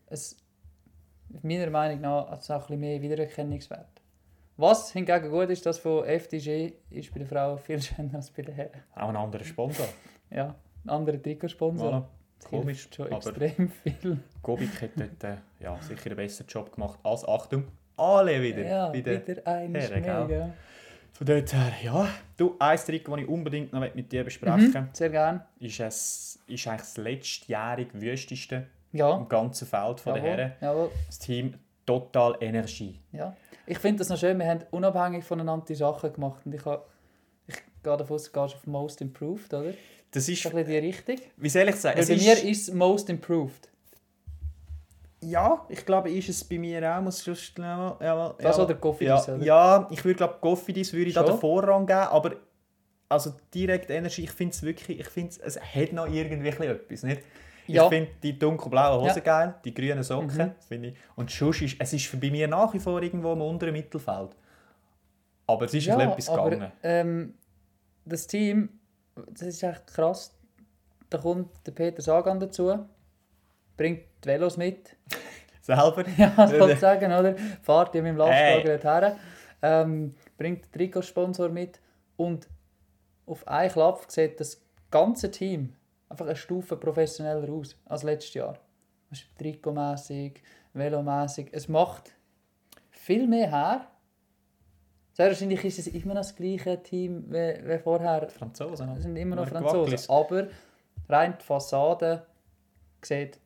[0.07, 0.37] es,
[1.43, 4.01] meiner Meinung nach, hat es auch ein bisschen mehr Wiedererkennungswert.
[4.57, 8.43] Was hingegen gut ist, das von FDG ist bei den Frauen viel schöner als bei
[8.43, 8.83] den Herren.
[8.95, 9.89] auch ein anderer Sponsor.
[10.31, 10.55] Ja,
[10.85, 11.93] ein anderer Trikotsponsor.
[11.93, 12.49] Voilà.
[12.49, 14.19] Komisch, schon aber extrem viel.
[14.43, 17.65] Gobik hat dort äh, ja, sicher einen besseren Job gemacht als, Achtung,
[17.97, 18.65] alle wieder.
[18.65, 20.55] Ja, wieder ein Herren, mehr?
[21.13, 22.09] Von dort her, ja.
[22.37, 25.45] Du, ein Trikot, das ich unbedingt noch mit dir besprechen Mhm, sehr gerne.
[25.61, 30.53] ist, es, ist eigentlich das letztjährig wüsteste Ja, im ganzen Feld von jawohl, Herren.
[30.61, 32.99] jawohl, Das Team Total Energie.
[33.13, 33.35] ja.
[33.65, 36.41] Ich finde das noch schön, wir haben unabhängig voneinander die Sachen gemacht.
[36.45, 36.85] Und ich, habe,
[37.47, 39.73] ich gehe davon aus, du gehst auf Most Improved, oder?
[40.11, 41.17] Das Ist ist, das ein bisschen die Richtung?
[41.37, 43.69] wie soll ich sagen, Weil bei ist, mir ist es Most Improved.
[45.23, 48.65] Ja, ich glaube, ist es bei mir auch, muss ich schon ja, ja, Das ja,
[48.65, 49.37] oder Coffee ja, oder?
[49.39, 52.33] ja, ich würde glaube Goffidis würde ich da den Vorrang geben, aber
[53.09, 57.23] also direkt Energie, ich finde es wirklich, ich finde es hat noch irgendwie etwas, nicht?
[57.67, 57.85] Ja.
[57.85, 59.21] Ich finde die dunkelblauen Hosen Ja.
[59.21, 59.25] Mhm.
[59.25, 60.97] geil, die grünen Socken, finde ich.
[61.15, 64.31] Und sonst ist, es ist bei mir nach wie vor irgendwo im unteren Mittelfeld.
[65.47, 66.73] Aber es ist ein bisschen etwas aber, gegangen.
[66.83, 67.35] ähm,
[68.05, 68.81] das Team,
[69.15, 70.35] das ist echt krass.
[71.09, 72.87] Da kommt der Peter Sagan dazu,
[73.77, 74.97] bringt die Velos mit.
[75.61, 76.05] Selber?
[76.17, 77.37] Ja, sozusagen, oder?
[77.63, 78.63] Fahrt in meinem Hey.
[78.65, 79.17] Lastwagen her,
[79.63, 81.81] ähm, bringt den Trikotsponsor mit
[82.17, 82.49] und
[83.27, 85.75] auf einen Klapp sieht das ganze Team
[86.09, 88.59] einfach eine Stufe professioneller aus als letztes Jahr.
[89.39, 91.49] Trikotmässig, Velomässig.
[91.53, 92.13] Es macht
[92.91, 93.87] viel mehr her.
[95.13, 98.29] Sehr wahrscheinlich ist es immer noch das gleiche Team wie, wie vorher.
[98.31, 98.89] Franzosen.
[98.97, 100.11] Es sind immer noch Franzosen.
[100.11, 100.47] Aber
[101.09, 102.27] rein die Fassade
[103.03, 103.39] sieht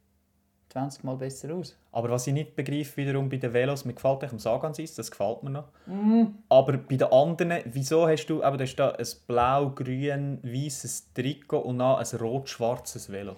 [0.69, 1.77] 20 Mal besser aus.
[1.93, 5.11] Aber was ich nicht begreife wiederum bei den Velos, mir gefällt echt am Sagan-Sitz, das
[5.11, 5.69] gefällt mir noch.
[5.87, 6.39] Mhm.
[6.49, 11.79] Aber bei den anderen, wieso hast du, aber da ist da ein blau-grün-weißes Trikot und
[11.79, 13.37] dann ein rot-schwarzes Velo?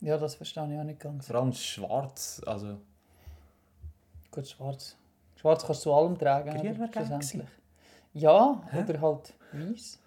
[0.00, 1.26] Ja, das verstehe ich auch nicht ganz.
[1.26, 2.78] Vor allem schwarz, also...
[4.30, 4.96] Gut, schwarz.
[5.36, 6.50] Schwarz kannst du zu allem tragen.
[6.50, 7.20] Grün wäre geil.
[8.12, 9.98] Ja, oder halt weiß.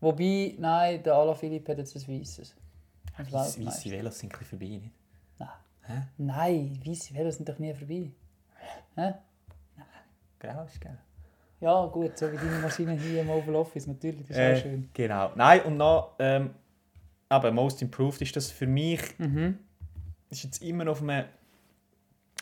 [0.00, 2.54] Wobei, nein, der Alaphilippe hat jetzt ein weißes.
[3.30, 3.90] Weiße.
[3.90, 4.92] Velos sind ein vorbei, nicht?
[6.18, 8.10] Nein, weiße Velos sind doch nie vorbei.
[8.96, 9.14] Hä?
[10.40, 10.98] Grau ist geil.
[11.60, 14.56] Ja, gut, so wie deine Maschine hier im Oval Office, natürlich, das ist auch Äh,
[14.60, 14.90] schön.
[14.94, 15.32] Genau.
[15.34, 16.50] Nein, und noch, ähm,
[17.28, 19.58] aber Most Improved ist das für mich, Mhm.
[20.30, 21.24] ist jetzt immer noch auf einem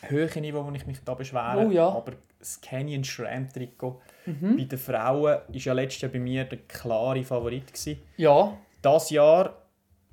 [0.03, 1.65] höheren Niveau, wo ich mich da beschwere.
[1.65, 1.87] Oh ja.
[1.89, 4.57] Aber das Canyon Shram Trikot Mhm.
[4.57, 7.99] bei den Frauen ist ja letztes Jahr bei mir der klare Favorit gewesen.
[8.17, 9.55] Ja, Das Jahr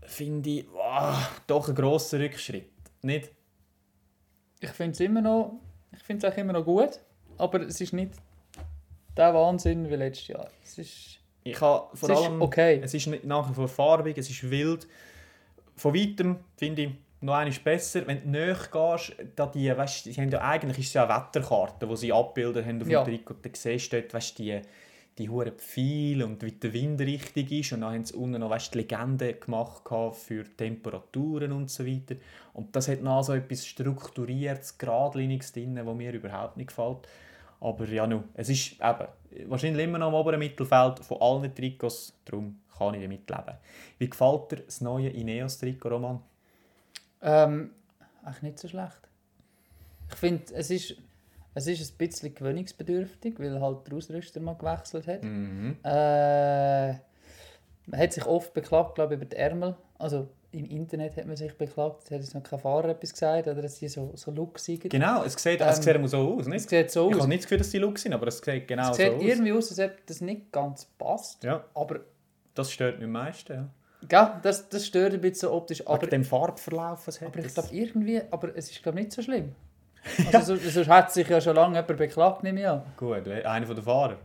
[0.00, 2.70] finde ich wow, doch ein grosser Rückschritt.
[3.04, 3.30] Nicht?
[4.60, 5.60] ich finde es immer noch,
[5.92, 6.98] ich finde es auch immer noch gut,
[7.36, 8.12] aber es ist nicht
[9.16, 10.48] der Wahnsinn wie letztes Jahr.
[10.64, 12.80] Es ist, Ich habe vor es ist allem, okay.
[12.82, 14.86] es ist nicht nach wie vor farbig, es ist wild.
[15.76, 16.90] Von weitem finde ich
[17.20, 18.06] noch eines besser.
[18.06, 21.14] Wenn du näher gehst, da die, weißt, die haben ja, eigentlich ist es ja eine
[21.14, 23.04] Wetterkarte, die sie abbildet haben auf Ja.
[23.04, 23.34] dem Trikot.
[23.42, 24.62] Da siehst du dort, weißt, die,
[25.18, 27.72] die hure Pfeile und wie der Wind richtig ist.
[27.72, 29.82] Und dann haben sie unten noch weißt, die Legende gemacht
[30.14, 32.16] für Temperaturen und so weiter.
[32.52, 37.06] Und das hat noch so etwas strukturiertes, geradliniges drin, was mir überhaupt nicht gefällt.
[37.60, 39.08] Aber ja, nu, es ist eben
[39.48, 43.58] wahrscheinlich immer noch am oberen Mittelfeld von allen Trikots, darum kann ich damit leben.
[43.98, 46.20] Wie gefällt dir das neue Ineos-Trikot, Roman?
[47.22, 47.70] Ähm,
[48.22, 48.98] eigentlich nicht so schlecht.
[50.10, 50.96] Ich finde, es ist,
[51.54, 55.22] es ist ein bisschen gewöhnungsbedürftig, weil halt der Ausrüster mal gewechselt hat.
[55.22, 55.76] Mhm.
[55.84, 56.88] Äh,
[57.86, 59.76] man hat sich oft beklagt, glaube ich, über die Ärmel.
[59.98, 63.46] Also im Internet hat man sich beklagt, es hat jetzt noch kein Fahrer etwas gesagt,
[63.48, 64.88] oder dass die so, so Look sind.
[64.88, 66.42] Genau, es sieht, es Ähm, sieht immer so aus.
[66.42, 66.68] Es Nicht?
[66.68, 67.20] sieht so Ich aus.
[67.22, 69.16] habe nicht das Gefühl, dass die Look sind, aber es sieht genau es sieht so
[69.16, 69.22] aus.
[69.22, 71.42] irgendwie aus, als ob das nicht ganz passt.
[71.44, 72.00] Ja, Aber
[72.54, 73.52] das stört mich am meisten.
[73.52, 73.68] Ja.
[74.10, 75.80] ja, das, das stört ein bisschen so optisch.
[75.86, 79.12] Aber Aber, dem Farbverlauf, was hat aber ich glaube irgendwie, aber es ist glaube nicht
[79.12, 79.54] so schlimm.
[80.32, 82.82] Also, so, sonst hat sich ja schon lange jemand beklagt, nehme ich an.
[82.96, 84.18] Gut, einer von den Fahrern.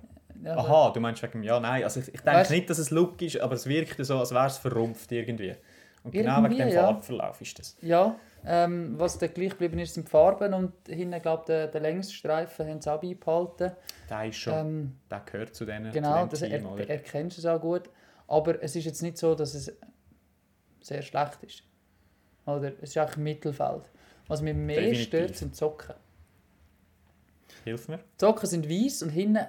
[0.43, 2.77] Ja, Aha, du meinst wegen dem- ja, nein, also ich, ich denke Weißt- nicht, dass
[2.77, 5.55] es Look ist, aber es wirkt so, als wäre es verrumpft irgendwie.
[6.03, 6.81] Und genau wegen Irgendwie, dem ja.
[6.83, 7.75] Farbverlauf ist das.
[7.81, 8.15] Ja,
[8.45, 11.81] ähm, was dann gleich geblieben ist, sind die Farben und hinten, glaube ich, der, der
[11.81, 13.73] Längsstreifen haben sie auch beibehalten.
[14.09, 16.89] Der ist schon, Ähm, der gehört zu denen, genau, zu das, dem er, Team, oder?
[16.89, 17.89] erkennst du es auch gut.
[18.27, 19.73] Aber es ist jetzt nicht so, dass es
[20.81, 21.63] sehr schlecht ist.
[22.45, 23.83] Oder es ist auch im Mittelfeld.
[24.29, 25.07] Was mich mehr Definitiv.
[25.07, 25.95] stört, sind Socken.
[27.65, 27.97] Hilf mir.
[27.97, 29.45] Die Socken sind weiß und hinten,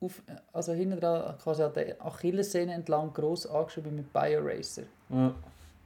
[0.00, 4.82] auf, also hinten dran quasi an der Achillessehne entlang gross angeschrieben mit BioRacer.
[5.08, 5.34] Ja.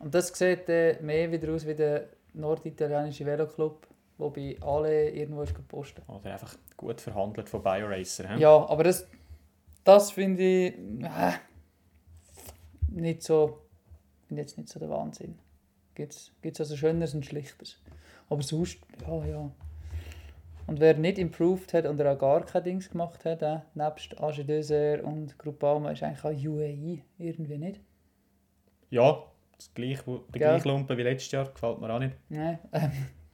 [0.01, 3.87] Und das sieht äh, mehr wieder aus wie der norditalienische Veloclub,
[4.19, 6.05] der bei alle irgendwo ist gepostet.
[6.09, 8.29] Oder einfach gut verhandelt von BioRacer.
[8.29, 8.41] hä?
[8.41, 9.07] Ja, aber das,
[9.85, 11.33] das finde ich äh,
[12.89, 13.61] nicht so,
[14.27, 15.39] finde jetzt nicht so der Wahnsinn.
[15.95, 17.79] Gibt es also Schöneres und Schlichteres.
[18.29, 19.51] Aber sonst, ja, ja.
[20.67, 24.19] Und wer nicht improved hat und er auch gar kein Dings gemacht hat, äh, nebst
[24.21, 27.81] AG Döser und Groupama, ist eigentlich auch UAE irgendwie nicht.
[28.91, 29.23] Ja,
[29.57, 32.15] das gleiche, der gleiche Lumpen wie letztes Jahr, gefällt mir auch nicht.
[32.29, 32.93] Nein, ähm,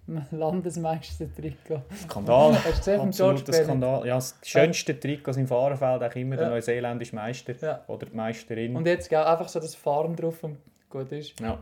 [0.31, 1.83] Landesmeister-Trikot.
[1.95, 2.55] Skandal.
[2.65, 3.53] Hast du George Absoluter?
[3.53, 4.07] Skandal.
[4.07, 6.51] Ja, das schönste Trikot im Fahrerfeld, auch immer der Ja.
[6.53, 7.85] neuseeländische Meister Ja.
[7.89, 8.77] oder die Meisterin.
[8.77, 11.39] Und jetzt gell, einfach so das Fahren drauf und gut ist.
[11.41, 11.59] ja,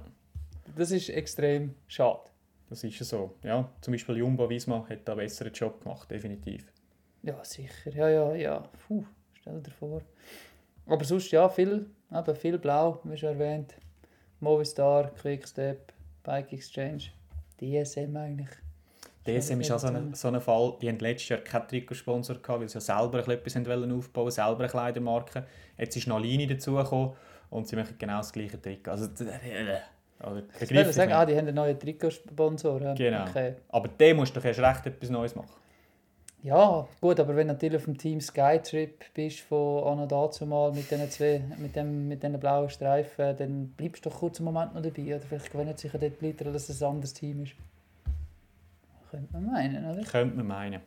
[0.77, 2.31] Das ist extrem schade.
[2.69, 3.35] das ist ja so.
[3.43, 6.71] Ja, zum Beispiel Jumbo Visma hat da einen besseren Job gemacht, definitiv.
[7.23, 7.91] Ja, sicher.
[7.93, 8.69] Ja, ja, ja.
[8.87, 9.05] Puh,
[9.41, 10.03] stell dir vor.
[10.87, 13.75] Aber sonst, ja, viel, eben viel blau, wie schon erwähnt.
[14.41, 17.05] Movistar, Quickstep, Bike Exchange,
[17.59, 18.51] DSM eigentlich.
[19.25, 22.61] DSM ist auch so ein, so ein Fall, die haben letztes Jahr keinen Trikotsponsor gehabt,
[22.61, 25.47] weil sie ja selber etwas wollten aufbauen selber eine Kleidermarke.
[25.79, 27.13] Jetzt ist noch Lini dazugekommen
[27.49, 28.91] und sie machen genau das gleiche Trikot.
[28.91, 29.09] Also,
[30.27, 32.95] Oder Ich würde sagen, ah, die haben einen neuen Trikotsponsor.
[32.95, 33.25] Genau.
[33.29, 33.55] Okay.
[33.69, 35.53] Aber der musst doch erst recht etwas Neues machen.
[36.43, 40.73] Ja, gut, aber wenn du natürlich auf dem Team Skytrip bist von an dazu mal
[40.73, 44.45] mit diesen zwei, mit dem, mit diesen blauen Streifen, dann bleibst du doch kurz einen
[44.45, 45.17] Moment noch dabei.
[45.17, 47.55] Oder vielleicht gewöhnt sich dort Leute, dass es ein anderes Team ist.
[49.11, 50.03] Könnte man meinen, oder?
[50.03, 50.81] Könnte man meinen.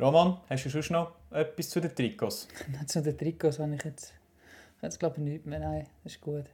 [0.00, 2.48] Roman, hast du sonst noch etwas zu den Trikots?
[2.86, 4.14] Zu den Trikots habe ich jetzt,
[4.82, 5.60] jetzt glaube ich nichts mehr.
[5.60, 6.46] Nein, das ist gut.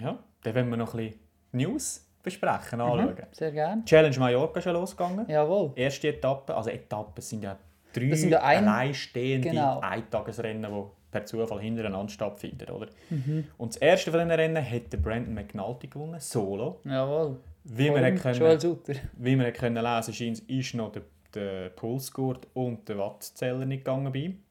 [0.00, 0.18] Ja.
[0.42, 1.20] Dann wollen wir noch ein bisschen
[1.52, 3.06] News besprechen, anschauen.
[3.14, 3.84] Mhm, sehr gerne.
[3.84, 5.28] Challenge Mallorca schon losgegangen.
[5.28, 5.72] Jawohl.
[5.74, 7.56] Erste Etappe, also Etappen sind ja
[7.92, 9.80] drei Das sind ja ein- alleinstehende genau.
[9.80, 12.70] Eintagesrennen, die per Zufall hintereinander stattfinden.
[12.70, 12.86] Oder?
[13.08, 13.46] Mhm.
[13.56, 16.80] Und das erste von diesen Rennen hat der Brandon McNulty gewonnen, solo.
[16.84, 17.38] Jawohl.
[17.64, 18.88] Wie hat können,
[19.18, 21.02] wie wir hat können lesen scheint, ist noch der,
[21.34, 24.42] der Pulsgurt und der Wattzähler nicht gegangen bei ihm.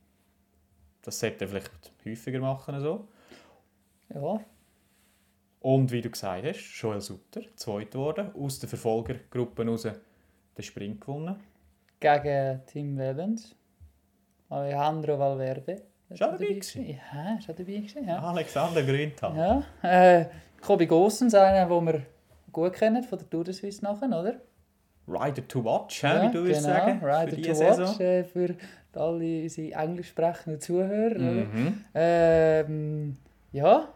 [1.01, 2.79] Das sollte er vielleicht häufiger machen.
[2.81, 3.07] So.
[4.13, 4.39] Ja,
[5.61, 11.01] Und wie du gesagt hast, Joel Sutter, zweit geworden, aus der Verfolgergruppe raus den Sprint
[11.01, 11.35] gewonnen.
[11.99, 13.55] gegen Tim Wellens.
[14.49, 15.83] Alejandro Valverde.
[16.11, 16.85] Auch dabei gewesen?
[16.87, 18.19] Ja, auch dabei gewesen, ja.
[18.19, 19.37] Alexander Grünthal.
[19.37, 20.25] Ja, äh,
[20.61, 22.01] Kobi Gossens, einer, den wir
[22.51, 24.41] gut kennen, von der Tour de Suisse nachher, oder?
[25.07, 27.03] Rider to watch, ja, wie du genau, sagen.
[27.03, 28.55] Rider für to watch, äh, für
[28.93, 31.19] alle unsere englisch sprechenden Zuhörer.
[31.19, 31.85] Mhm.
[31.93, 33.17] Ähm,
[33.51, 33.87] ja,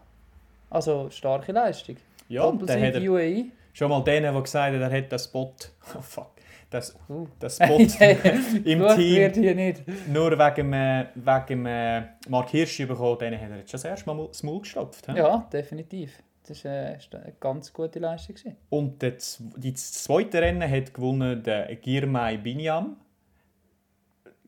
[0.74, 1.96] also starke Leistung.
[2.28, 3.46] Ja, dann hat er UAE.
[3.72, 5.54] schon mal den, der gesagt hat, er hat den Spot,
[5.96, 6.32] oh fuck,
[6.70, 7.26] das, Uh.
[7.40, 7.76] den Spot
[8.64, 9.82] im Gut Team wird hier nicht.
[10.08, 14.12] nur wegen, äh, wegen äh, Mark Hirsch bekommen, den hat er jetzt schon das erste
[14.12, 15.06] Mal das Maul gestopft.
[15.14, 16.22] Ja, definitiv.
[16.46, 18.36] Das war äh, eine ganz gute Leistung.
[18.68, 19.14] Und der,
[19.56, 22.96] die zweite Rennen hat gewonnen der Girmay Binyam.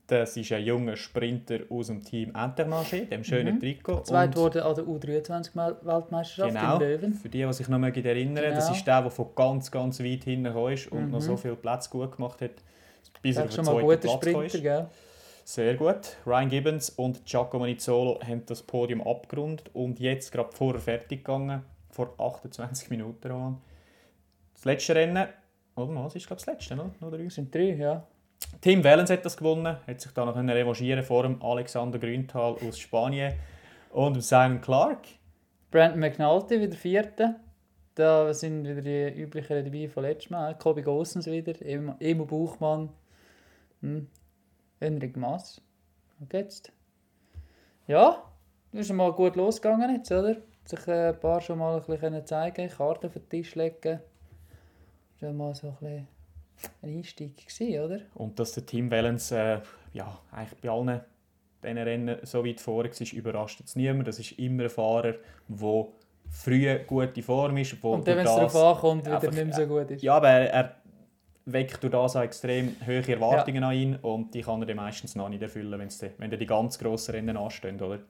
[0.09, 3.61] Das ist ein junger Sprinter aus dem Team Intermarché, dem schönen Mhm.
[3.61, 4.03] Trikot.
[4.05, 7.15] Zweit wurde an der U23-Weltmeisterschaft Genau, in Löwen.
[7.15, 8.77] für die, die sich noch erinnern das Genau.
[8.77, 11.23] ist der, der von ganz, ganz weit hinten ist und noch Mhm.
[11.25, 12.51] so viele Plätze gut gemacht hat,
[13.21, 14.87] bis er Das auf ist den schon mal ein zweiten guter Platz Sprinter, gell?
[15.45, 16.17] Sehr gut.
[16.25, 21.63] Ryan Gibbons und Giacomo Nizzolo haben das Podium abgerundet und jetzt gerade vorher fertig gegangen,
[21.91, 23.57] vor 28 Minuten.
[24.55, 25.27] Das letzte Rennen,
[25.75, 28.07] oder was ist glaube ich, das letzte, noch, noch der Das sind drei, ja.
[28.61, 32.57] Tim Wellens hat das gewonnen, hat sich da noch können revanchieren vor dem Alexander Grünthal
[32.67, 33.35] aus Spanien
[33.91, 35.07] und Simon Clark.
[35.71, 37.37] Brandon McNulty wieder Vierte.
[37.95, 40.57] Da sind wieder die üblichen dabei von letztem Mal.
[40.59, 42.91] Kobi Gossens wieder, Emo Buchmann,
[43.81, 44.09] hm.
[44.81, 45.63] Henrik Maas.
[46.21, 46.73] Und jetzt?
[47.87, 48.23] Ja,
[48.73, 50.37] ist mal gut losgegangen jetzt, oder?
[50.65, 54.01] Sich äh, ein paar schon mal ein bisschen können zeigen Karten auf den Tisch legen.
[55.21, 56.09] Schon mal so ein bisschen
[56.83, 58.01] ein Einstieg gewesen, oder?
[58.15, 59.61] Und dass der Tim Wellens äh,
[59.93, 61.01] ja, eigentlich bei allen
[61.63, 64.07] diesen Rennen so weit vorne war, überrascht jetzt niemand.
[64.09, 65.15] Das ist immer ein Fahrer,
[65.49, 65.87] der
[66.31, 67.83] früh gute Form ist.
[67.83, 70.03] Wo Und dann, wenn es darauf ankommt, wieder nicht mehr so gut ist.
[70.03, 70.77] Ja, aber er, er
[71.47, 75.15] weckt durch das auch extrem hohe Erwartungen an ihn und die kann er dann meistens
[75.15, 78.01] noch nicht erfüllen, wenn's dann- wenn die ganz grossen Rennen anstehen, oder?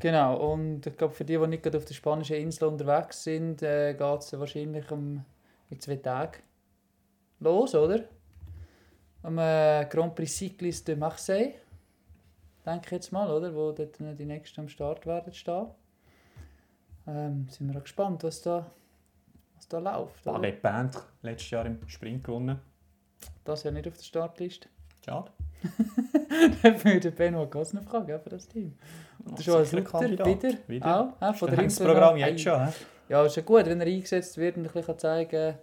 [0.00, 3.62] Genau, und ich glaube, für die, die nicht gerade auf der spanischen Insel unterwegs sind,
[3.62, 5.24] äh, geht es wahrscheinlich um
[5.68, 6.38] in zwei Tagen
[7.40, 8.04] los, oder?
[9.22, 11.54] Am äh, Grand Prix Cycliste de Marseille,
[12.64, 13.54] denke ich jetzt mal, oder?
[13.54, 15.66] Wo dort die nächsten am Start werden stehen.
[17.06, 18.70] Ähm, sind wir auch gespannt, was da,
[19.56, 20.26] was da läuft.
[20.26, 20.38] Oder?
[20.38, 22.58] Ballet Band letztes Jahr im Sprint gewonnen.
[23.44, 24.68] Das ja nicht auf der Startliste.
[25.04, 25.30] Schade.
[26.62, 28.78] Dann würde Benoit Cosnefroid fragen für das Team.
[29.24, 31.00] Und der Joel Sutter wieder, Wieder.
[31.20, 32.72] auch, äh, von der Programm jetzt schon, hä?
[33.08, 35.58] Ja, ist ja gut, wenn er eingesetzt wird und ein bisschen zeigen kann,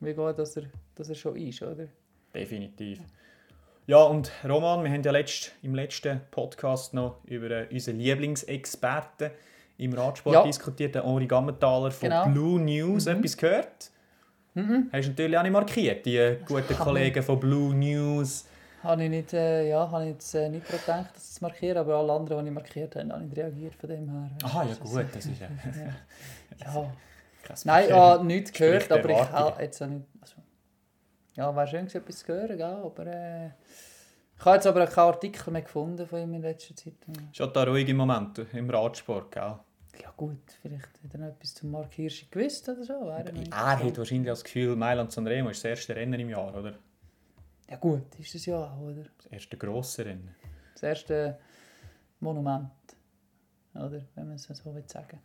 [0.00, 1.86] wie gut dass er, dass er schon ist, oder?
[2.34, 3.00] Definitiv.
[3.86, 9.30] Ja, und Roman, wir haben ja letzt, im letzten Podcast noch über äh, unseren Lieblingsexperten
[9.78, 10.42] im Radsport Ja.
[10.44, 12.28] diskutiert, den Henri Gammenthaler von Genau.
[12.28, 13.06] Blue News.
[13.06, 13.90] Etwas gehört?
[14.54, 14.90] Mhm.
[14.92, 18.46] Hast du natürlich auch nicht markiert, die äh, guten Kollegen von Blue News.
[18.82, 21.96] Habe ich nicht, äh, ja, habe ich jetzt äh, nicht gedacht, das zu markieren, aber
[21.96, 24.30] alle anderen, die ich markiert habe, haben nicht reagiert von dem her.
[24.42, 25.48] Aha, ja gut, das ist ja
[26.64, 26.74] Ja.
[26.74, 26.92] ja.
[27.54, 30.06] Kein Nein, ich habe nichts gehört, Spricht aber ich habe jetzt auch nicht...
[30.20, 30.36] Also,
[31.34, 32.64] ja, wäre schön etwas zu hören, gell?
[32.64, 33.06] aber...
[33.06, 33.50] Äh,
[34.38, 36.94] ich habe jetzt aber keinen Artikel mehr gefunden von ihm in letzter Zeit.
[37.32, 39.58] Schon da ruhige Momente im Radsport, gell?
[40.00, 42.92] Ja gut, vielleicht hat er noch etwas zum Mark Hirschi gewusst oder so.
[43.10, 43.84] Er interessant.
[43.84, 46.74] hat wahrscheinlich das Gefühl, Mailand Sanremo ist das erste Rennen im Jahr, oder?
[47.68, 49.04] Ja gut, ist das ja auch, oder?
[49.18, 50.34] Das erste grosse Rennen.
[50.72, 51.38] Das erste
[52.20, 52.70] Monument.
[53.74, 54.02] Oder?
[54.14, 55.20] Wenn man es so will sagen.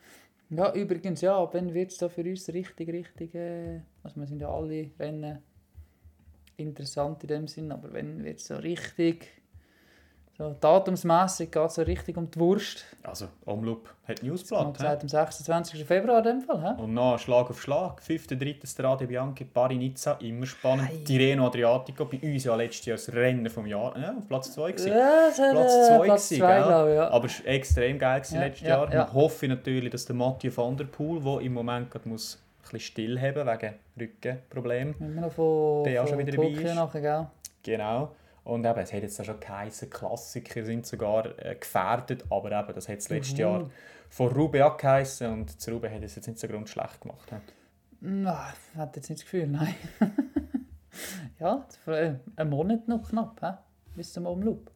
[0.50, 3.34] Ja, übrigens, ja, wenn wird es da für uns richtig, richtig.
[3.34, 5.40] Äh, also, wir sind ja alle Rennen
[6.58, 9.28] interessant in dem Sinn, aber wenn wird es so richtig
[10.38, 12.84] So, datumsmässig geht es so richtig um die Wurst.
[13.04, 14.74] Also, Omloop hat Newsblatt.
[14.74, 15.86] gesagt, am 26.
[15.86, 16.62] Februar in dem Fall.
[16.62, 16.82] Hä?
[16.82, 18.02] Und dann Schlag auf Schlag.
[18.02, 18.68] 5.3.
[18.68, 20.90] Strade Bianchi, Bari Nizza, immer spannend.
[20.90, 21.06] Hey.
[21.06, 23.98] Tirreno Adriatico, bei uns ja letztes Jahr das Rennen vom Jahr.
[23.98, 24.90] Ja, auf Platz 2 gewesen.
[24.90, 26.96] Ja, Platz äh, zwei Platz gewesen, zwei, ich.
[26.96, 27.10] Ja.
[27.12, 28.94] Aber es war extrem geil gewesen Ja, letztes ja, Jahr.
[28.94, 29.06] ja.
[29.08, 32.62] Ich hoffe natürlich, dass der Mathieu van der Poel, der im Moment gerade muss ein
[32.64, 34.96] bisschen stillhaben wegen Rückenproblemen.
[35.16, 36.76] Noch Der auch schon wieder dabei ist.
[36.76, 37.28] nachher, gell?
[37.64, 38.12] Genau.
[38.46, 42.88] Und eben, es hat jetzt schon geheißen, Klassiker sind sogar äh, gefährdet, aber eben, das
[42.88, 43.40] hat es letztes Mhm.
[43.40, 43.70] Jahr
[44.10, 47.30] von Rube auch geheißen und das Rube hat es jetzt nicht so grundschlecht gemacht.
[47.32, 47.38] he.
[48.02, 49.74] Ich hatte jetzt nicht das Gefühl, nein.
[51.40, 53.54] ja, für, äh, einen Monat noch knapp, hä?
[53.96, 54.70] bis zum Umloop.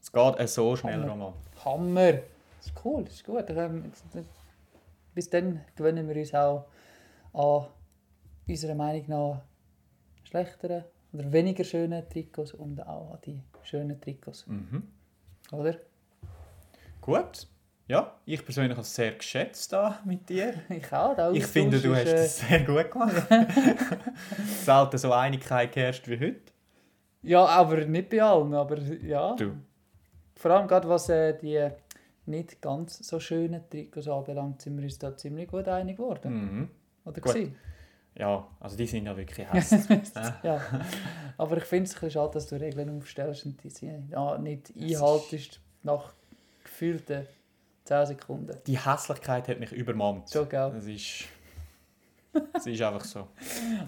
[0.00, 1.08] Es geht äh, so schnell, Hammer.
[1.10, 1.34] Roman.
[1.64, 2.12] Hammer!
[2.12, 3.44] Das ist cool, das ist gut.
[3.50, 3.92] Ähm,
[5.14, 6.66] Bis dann gewöhnen wir uns auch
[7.32, 7.66] an
[8.48, 9.42] unserer Meinung nach
[10.24, 10.84] schlechteren
[11.14, 14.46] oder weniger schönen Trikots und auch an die schönen Trikots.
[14.46, 14.82] Mhm.
[15.52, 15.76] Oder?
[17.00, 17.46] Gut.
[17.86, 20.54] Ja, ich persönlich habe es sehr geschätzt da mit dir.
[20.70, 21.14] Ich auch.
[21.14, 23.26] Der Ich finde, du hast das sehr gut gemacht.
[24.64, 26.52] Selten so Einigkeit geherrscht wie heute.
[27.22, 28.54] Ja, aber nicht bei allen.
[28.54, 29.34] Aber ja.
[29.36, 29.52] Du.
[30.34, 31.68] Vor allem gerade was äh, die
[32.26, 36.32] nicht ganz so schönen Trikots anbelangt, sind wir uns da ziemlich gut einig geworden.
[36.32, 36.68] Mhm.
[37.04, 37.34] Oder Gut.
[37.34, 37.56] gewesen?
[38.16, 40.02] Ja, also die sind ja wirklich hässlich.
[40.14, 40.40] ja.
[40.42, 40.60] Ja.
[41.36, 44.38] Aber ich finde es ein bisschen schade, dass du Regeln aufstellst und die sie ja,
[44.38, 46.12] nicht einhaltest nach
[46.62, 47.26] gefühlten
[47.84, 48.56] 10 Sekunden.
[48.66, 50.28] Die Hässlichkeit hat mich übermannt.
[50.28, 50.70] So, gell?
[50.74, 51.24] Das ist,
[52.52, 53.28] das ist einfach so.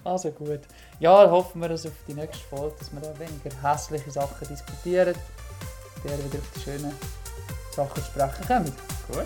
[0.03, 0.61] Also gut.
[0.99, 5.15] Ja, hoffen wir, dass auf die nächste Folge, dass wir da weniger hässliche Sachen diskutieren,
[6.03, 6.93] der wieder auf die schönen
[7.71, 8.73] Sachen zu sprechen kommen.
[9.07, 9.25] Gut.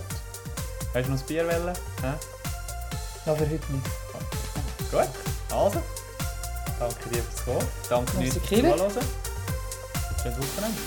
[0.93, 1.76] Hast du noch ein Bier wollen?
[2.02, 2.14] Hä?
[3.26, 4.11] Aber heute nicht.
[4.92, 5.08] Gut.
[5.50, 5.82] Also,
[6.80, 7.68] danke dir fürs Kommen.
[7.89, 8.78] Danke dir fürs.
[8.78, 9.06] Zuhören.
[10.22, 10.80] Schönes Wochenende.